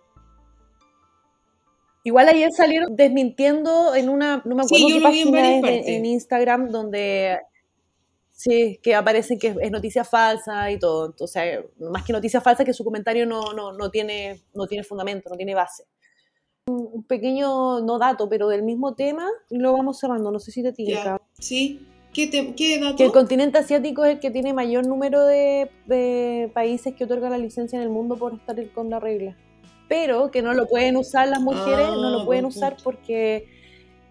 Igual 2.05 2.29
ayer 2.29 2.53
salieron 2.53 2.95
desmintiendo 2.95 3.95
en 3.95 4.09
una, 4.09 4.43
no 4.45 4.55
me 4.55 4.62
acuerdo 4.62 4.87
qué 4.87 5.01
página 5.01 5.59
en, 5.59 6.07
Instagram, 6.07 6.71
donde 6.71 7.38
sí, 8.38 8.79
que 8.83 8.94
aparece 8.94 9.37
que 9.37 9.57
es 9.61 9.70
noticia 9.70 10.05
falsa 10.05 10.70
y 10.70 10.79
todo. 10.79 11.07
Entonces, 11.07 11.64
más 11.79 12.05
que 12.05 12.12
noticia 12.12 12.40
falsa, 12.40 12.64
que 12.64 12.72
su 12.72 12.85
comentario 12.85 13.27
no, 13.27 13.53
no, 13.53 13.72
no, 13.72 13.90
tiene, 13.90 14.40
no 14.55 14.66
tiene 14.66 14.85
fundamento, 14.85 15.29
no 15.29 15.37
tiene 15.37 15.55
base 15.55 15.85
un 16.68 17.03
pequeño, 17.03 17.81
no 17.81 17.98
dato, 17.98 18.29
pero 18.29 18.48
del 18.48 18.62
mismo 18.62 18.94
tema 18.94 19.29
y 19.51 19.59
lo 19.59 19.72
vamos 19.72 19.98
cerrando. 19.98 20.31
No 20.31 20.38
sé 20.38 20.51
si 20.51 20.62
te 20.62 20.72
tinca. 20.72 21.20
Sí. 21.38 21.87
¿Qué, 22.12 22.31
¿Qué, 22.31 22.81
dato? 22.81 22.96
Que 22.96 23.05
el 23.05 23.12
continente 23.12 23.59
asiático 23.59 24.05
es 24.05 24.14
el 24.14 24.20
que 24.20 24.31
tiene 24.31 24.53
mayor 24.53 24.87
número 24.87 25.24
de, 25.24 26.51
países 26.55 26.94
que 26.94 27.05
otorgan 27.05 27.31
la 27.31 27.38
licencia 27.38 27.77
en 27.77 27.83
el 27.83 27.90
mundo 27.90 28.16
por 28.16 28.35
estar 28.35 28.57
con 28.70 28.90
la 28.90 28.98
regla. 28.98 29.37
Pero 29.88 30.31
que 30.31 30.42
no 30.42 30.53
lo 30.53 30.66
pueden 30.66 30.96
usar 30.96 31.29
las 31.29 31.40
mujeres, 31.40 31.88
no 31.88 32.11
lo 32.11 32.20
ah, 32.20 32.24
pueden 32.27 32.44
usar 32.44 32.77
porque 32.83 33.46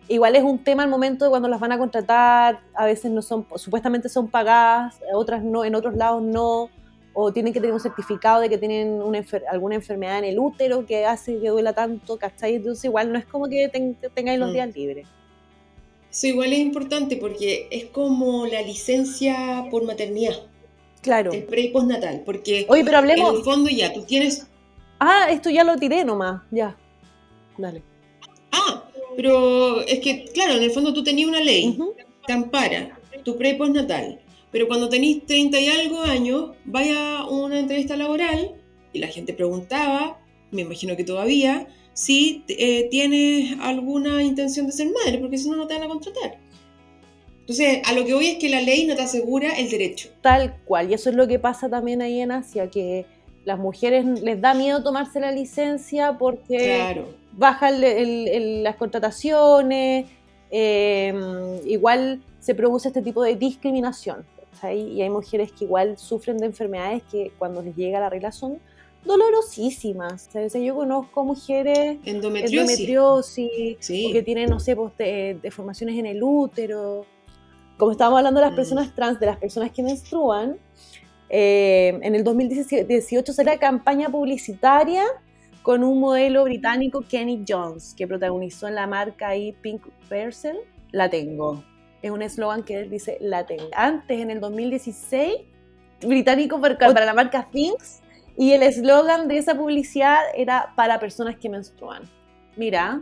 igual 0.07 0.35
es 0.35 0.43
un 0.43 0.63
tema 0.63 0.83
al 0.83 0.89
momento 0.89 1.25
de 1.25 1.29
cuando 1.29 1.47
las 1.47 1.59
van 1.59 1.71
a 1.71 1.77
contratar, 1.77 2.61
a 2.73 2.85
veces 2.85 3.11
no 3.11 3.21
son, 3.21 3.45
supuestamente 3.55 4.09
son 4.09 4.27
pagadas, 4.27 4.99
otras 5.13 5.43
no, 5.43 5.65
en 5.65 5.75
otros 5.75 5.95
lados 5.95 6.21
no 6.21 6.69
o 7.19 7.33
tienen 7.33 7.51
que 7.51 7.59
tener 7.59 7.73
un 7.73 7.79
certificado 7.79 8.41
de 8.41 8.47
que 8.47 8.59
tienen 8.59 9.01
una 9.01 9.25
alguna 9.49 9.73
enfermedad 9.73 10.19
en 10.19 10.25
el 10.25 10.37
útero 10.37 10.85
que 10.85 11.03
hace 11.05 11.39
que 11.39 11.49
duela 11.49 11.73
tanto, 11.73 12.17
¿cachai? 12.17 12.55
Entonces 12.55 12.85
igual 12.85 13.11
no 13.11 13.17
es 13.17 13.25
como 13.25 13.49
que 13.49 13.69
tengáis 14.13 14.39
los 14.39 14.51
mm. 14.51 14.53
días 14.53 14.75
libres. 14.75 15.07
Eso 16.11 16.27
igual 16.27 16.53
es 16.53 16.59
importante 16.59 17.17
porque 17.17 17.67
es 17.71 17.85
como 17.85 18.45
la 18.45 18.61
licencia 18.61 19.65
por 19.71 19.83
maternidad. 19.83 20.35
Claro. 21.01 21.31
El 21.31 21.43
pre 21.45 21.61
y 21.61 21.67
postnatal, 21.69 22.21
porque 22.25 22.65
Oye, 22.69 22.83
pero 22.85 22.99
hablemos... 22.99 23.31
en 23.31 23.37
el 23.37 23.43
fondo 23.43 23.69
ya 23.69 23.93
tú 23.93 24.03
tienes... 24.03 24.47
Ah, 24.99 25.27
esto 25.31 25.49
ya 25.49 25.63
lo 25.63 25.75
tiré 25.77 26.03
nomás, 26.03 26.43
ya. 26.51 26.75
Dale. 27.57 27.81
Ah, 28.51 28.86
pero 29.17 29.81
es 29.81 29.99
que, 29.99 30.25
claro, 30.25 30.53
en 30.53 30.61
el 30.63 30.69
fondo 30.69 30.93
tú 30.93 31.03
tenías 31.03 31.27
una 31.27 31.41
ley, 31.41 31.69
Ujú. 31.69 31.95
te 32.27 32.33
ampara, 32.33 32.99
tu 33.23 33.35
pre 33.35 33.55
postnatal. 33.55 34.19
Pero 34.51 34.67
cuando 34.67 34.87
tenés 34.89 35.25
30 35.25 35.59
y 35.59 35.67
algo 35.67 36.01
años, 36.03 36.51
vaya 36.65 37.17
a 37.21 37.27
una 37.27 37.57
entrevista 37.57 37.97
laboral 37.97 38.53
y 38.93 38.99
la 38.99 39.07
gente 39.07 39.33
preguntaba, 39.33 40.19
me 40.51 40.61
imagino 40.61 40.95
que 40.95 41.03
todavía, 41.03 41.67
si 41.93 42.43
eh, 42.47 42.87
tienes 42.91 43.57
alguna 43.59 44.21
intención 44.21 44.67
de 44.67 44.71
ser 44.71 44.89
madre, 45.03 45.17
porque 45.17 45.39
si 45.39 45.49
no, 45.49 45.55
no 45.55 45.65
te 45.65 45.73
van 45.73 45.83
a 45.83 45.87
contratar. 45.87 46.37
Entonces, 47.39 47.79
a 47.85 47.93
lo 47.93 48.05
que 48.05 48.13
voy 48.13 48.27
es 48.27 48.37
que 48.37 48.49
la 48.49 48.61
ley 48.61 48.85
no 48.85 48.95
te 48.95 49.01
asegura 49.01 49.57
el 49.57 49.67
derecho. 49.69 50.09
Tal 50.21 50.57
cual, 50.63 50.91
y 50.91 50.93
eso 50.93 51.09
es 51.09 51.15
lo 51.15 51.27
que 51.27 51.39
pasa 51.39 51.69
también 51.69 52.03
ahí 52.03 52.19
en 52.19 52.31
Asia, 52.31 52.69
que 52.69 53.05
las 53.45 53.57
mujeres 53.57 54.05
les 54.05 54.39
da 54.41 54.53
miedo 54.53 54.83
tomarse 54.83 55.19
la 55.19 55.31
licencia 55.31 56.17
porque 56.19 56.57
Claro. 56.57 57.07
Bajan 57.37 57.75
el- 57.83 58.27
el- 58.27 58.63
las 58.63 58.75
contrataciones, 58.75 60.07
eh, 60.51 61.61
igual 61.65 62.21
se 62.39 62.53
produce 62.55 62.89
este 62.89 63.01
tipo 63.01 63.23
de 63.23 63.35
discriminación. 63.35 64.25
¿cachai? 64.53 64.79
Y 64.79 65.01
hay 65.01 65.09
mujeres 65.09 65.51
que 65.51 65.65
igual 65.65 65.97
sufren 65.97 66.37
de 66.39 66.47
enfermedades 66.47 67.03
que 67.11 67.31
cuando 67.37 67.61
les 67.61 67.75
llega 67.75 67.99
la 67.99 68.09
regla 68.09 68.31
son 68.31 68.59
dolorosísimas. 69.05 70.29
O 70.35 70.49
sea, 70.49 70.61
yo 70.61 70.75
conozco 70.75 71.23
mujeres 71.23 71.97
Endometriosis. 72.03 72.59
endometriosis, 72.79 73.77
Sí. 73.79 74.07
o 74.09 74.13
que 74.13 74.23
tienen, 74.23 74.49
no 74.49 74.59
sé, 74.59 74.75
pues, 74.75 74.97
de- 74.97 75.39
deformaciones 75.41 75.97
en 75.97 76.05
el 76.07 76.21
útero. 76.23 77.05
Como 77.77 77.91
estábamos 77.91 78.17
hablando 78.17 78.39
de 78.39 78.45
las 78.47 78.53
Mm. 78.53 78.57
personas 78.57 78.95
trans, 78.95 79.19
de 79.19 79.25
las 79.27 79.37
personas 79.37 79.71
que 79.71 79.83
menstruan, 79.83 80.57
eh, 81.29 81.99
en 82.01 82.15
el 82.15 82.23
2018 82.23 83.33
salió 83.33 83.57
campaña 83.59 84.09
publicitaria 84.09 85.03
con 85.67 85.83
un 85.83 85.99
modelo 85.99 86.45
británico, 86.45 87.03
Kenny 87.09 87.43
Jones, 87.45 87.93
que 87.93 88.07
protagonizó 88.07 88.69
en 88.69 88.75
la 88.75 88.87
marca 88.87 89.27
ahí 89.27 89.51
Pink 89.51 89.85
Person, 90.07 90.55
La 90.93 91.09
Tengo. 91.09 91.61
Es 92.01 92.09
un 92.09 92.21
eslogan 92.21 92.63
que 92.63 92.79
él 92.79 92.89
dice, 92.89 93.17
La 93.19 93.45
Tengo. 93.45 93.67
Antes, 93.73 94.17
en 94.17 94.31
el 94.31 94.39
2016, 94.39 95.35
británico 96.03 96.61
para, 96.61 96.77
para 96.77 97.03
la 97.03 97.13
marca 97.13 97.49
Things, 97.51 97.99
y 98.37 98.53
el 98.53 98.63
eslogan 98.63 99.27
de 99.27 99.39
esa 99.39 99.55
publicidad 99.55 100.19
era 100.37 100.71
para 100.77 101.01
personas 101.01 101.35
que 101.35 101.49
menstruan. 101.49 102.03
Mira, 102.55 103.01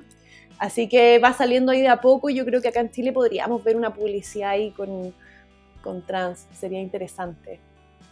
así 0.58 0.90
que 0.90 1.20
va 1.20 1.34
saliendo 1.34 1.72
ahí 1.72 1.82
de 1.82 1.90
a 1.90 2.02
poco 2.02 2.32
y 2.32 2.34
yo 2.34 2.46
creo 2.46 2.64
que 2.64 2.70
acá 2.70 2.80
en 2.80 2.90
Chile 2.90 3.14
podríamos 3.14 3.64
ver 3.64 3.78
una 3.78 3.94
publicidad 3.94 4.50
ahí 4.50 4.72
con, 4.72 5.14
con 5.84 6.04
trans, 6.04 6.48
sería 6.52 6.82
interesante, 6.82 7.60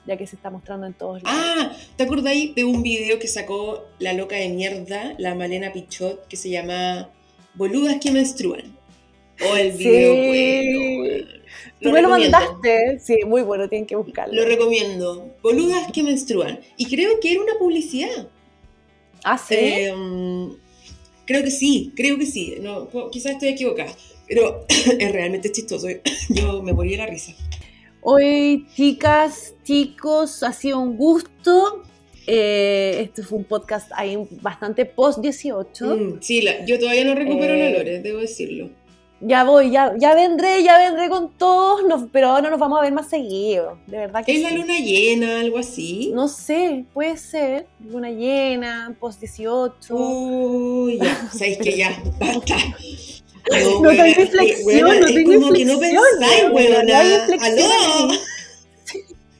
ya 0.06 0.18
que 0.18 0.28
se 0.28 0.36
está 0.36 0.50
mostrando 0.50 0.86
en 0.88 0.94
todos 0.94 1.24
lados. 1.24 1.40
Ah, 1.42 1.72
¿te 1.96 2.04
acordáis 2.04 2.54
de 2.56 2.64
un 2.66 2.84
video 2.84 3.20
que 3.20 3.28
sacó 3.28 3.86
la 4.00 4.14
loca 4.14 4.36
de 4.36 4.50
mierda, 4.50 5.16
la 5.18 5.36
Malena 5.36 5.72
Pichot, 5.74 6.28
que 6.28 6.36
se 6.38 6.50
llama 6.50 7.10
Boludas 7.56 7.98
que 8.02 8.12
menstruan? 8.12 8.76
O 9.50 9.56
el 9.58 9.72
Sí. 9.74 9.78
video, 9.86 10.16
bueno, 10.28 11.00
bueno. 11.00 11.44
Tú 11.82 11.92
me 11.92 12.02
lo 12.02 12.10
mandaste, 12.10 13.00
sí, 13.00 13.20
muy 13.26 13.42
bueno, 13.42 13.68
tienen 13.68 13.86
que 13.86 13.96
buscarlo. 13.96 14.34
Lo 14.34 14.46
recomiendo. 14.46 15.34
Boludas 15.42 15.92
que 15.92 16.04
menstruan. 16.04 16.60
Y 16.78 16.86
creo 16.86 17.20
que 17.20 17.32
era 17.32 17.42
una 17.42 17.54
publicidad. 17.60 18.30
ah, 19.24 19.38
sí. 19.38 19.56
Eh, 19.58 19.94
creo 21.26 21.44
que 21.44 21.52
sí, 21.52 21.92
creo 21.96 22.18
que 22.18 22.26
sí. 22.26 22.56
No, 22.62 22.90
quizás 23.12 23.34
estoy 23.34 23.50
equivocada. 23.50 23.92
Pero 24.28 24.66
es 24.70 25.12
realmente 25.12 25.52
chistoso. 25.52 25.88
Yo 26.30 26.62
me 26.62 26.74
morí 26.74 26.92
de 26.92 26.98
la 26.98 27.06
risa. 27.08 27.34
Hoy, 28.04 28.66
chicas, 28.76 29.56
chicos, 29.64 30.44
ha 30.44 30.52
sido 30.54 30.80
un 30.80 30.98
gusto. 30.98 31.84
Eh, 32.28 33.00
este 33.02 33.24
fue 33.24 33.38
un 33.40 33.44
podcast 33.46 33.92
ahí 33.96 34.18
bastante 34.42 34.86
post-18. 34.86 35.86
Mm, 35.98 36.22
sí, 36.22 36.42
la- 36.42 36.66
yo 36.66 36.80
todavía 36.80 37.06
no 37.06 37.16
recupero 37.16 37.54
Eh, 37.54 37.72
la 37.72 37.78
Lore, 37.78 38.00
debo 38.00 38.20
decirlo. 38.20 38.70
Ya 39.26 39.46
voy, 39.46 39.72
ya, 39.72 39.94
ya 39.98 40.14
vendré, 40.16 40.64
ya 40.64 40.78
vendré 40.78 41.08
con 41.08 41.32
todos, 41.38 41.86
nos- 41.86 42.10
pero 42.12 42.28
ahora 42.28 42.50
nos 42.50 42.60
vamos 42.60 42.78
a 42.80 42.82
ver 42.82 42.92
más 42.92 43.10
seguido. 43.10 43.78
De 43.88 43.98
verdad 43.98 44.26
que 44.26 44.34
¿Es 44.36 44.42
la 44.42 44.52
luna 44.52 44.78
llena, 44.80 45.40
algo 45.40 45.58
así? 45.60 46.12
No 46.14 46.28
sé, 46.28 46.84
puede 46.94 47.16
ser. 47.16 47.68
Luna 47.80 48.10
llena, 48.12 48.94
post-18. 49.00 49.92
Uy, 49.92 50.98
ya, 50.98 51.30
sabéis 51.34 51.58
que 51.58 51.78
ya, 51.78 52.04
basta. 52.20 52.56
No 53.52 53.90
tengo 53.90 54.06
inflexión, 54.06 55.00
no 55.00 55.06
tengo 55.08 55.34
como 55.34 55.54
que 55.54 55.66
no 55.66 55.80
pensáis, 55.80 56.44
weona, 56.52 56.84
no 56.84 56.96
hay 56.96 57.04
weona. 57.04 57.16
inflexión 57.16 57.72
Aló. 57.72 58.14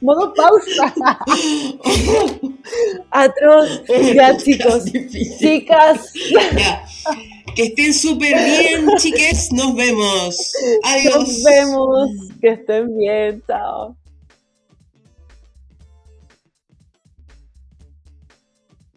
Modo 0.04 0.34
pausa. 0.34 0.94
Atroz. 3.10 3.82
Ya, 4.14 4.36
chicos. 4.36 4.84
Chicas. 5.38 6.12
Ya. 6.30 6.84
Que 7.56 7.62
estén 7.64 7.94
súper 7.94 8.34
bien, 8.34 8.86
chiques. 8.98 9.50
Nos 9.50 9.74
vemos. 9.74 10.52
Adiós. 10.82 11.16
Nos 11.16 11.42
vemos. 11.42 12.10
Que 12.42 12.48
estén 12.50 12.94
bien. 12.98 13.42
Chao. 13.46 13.96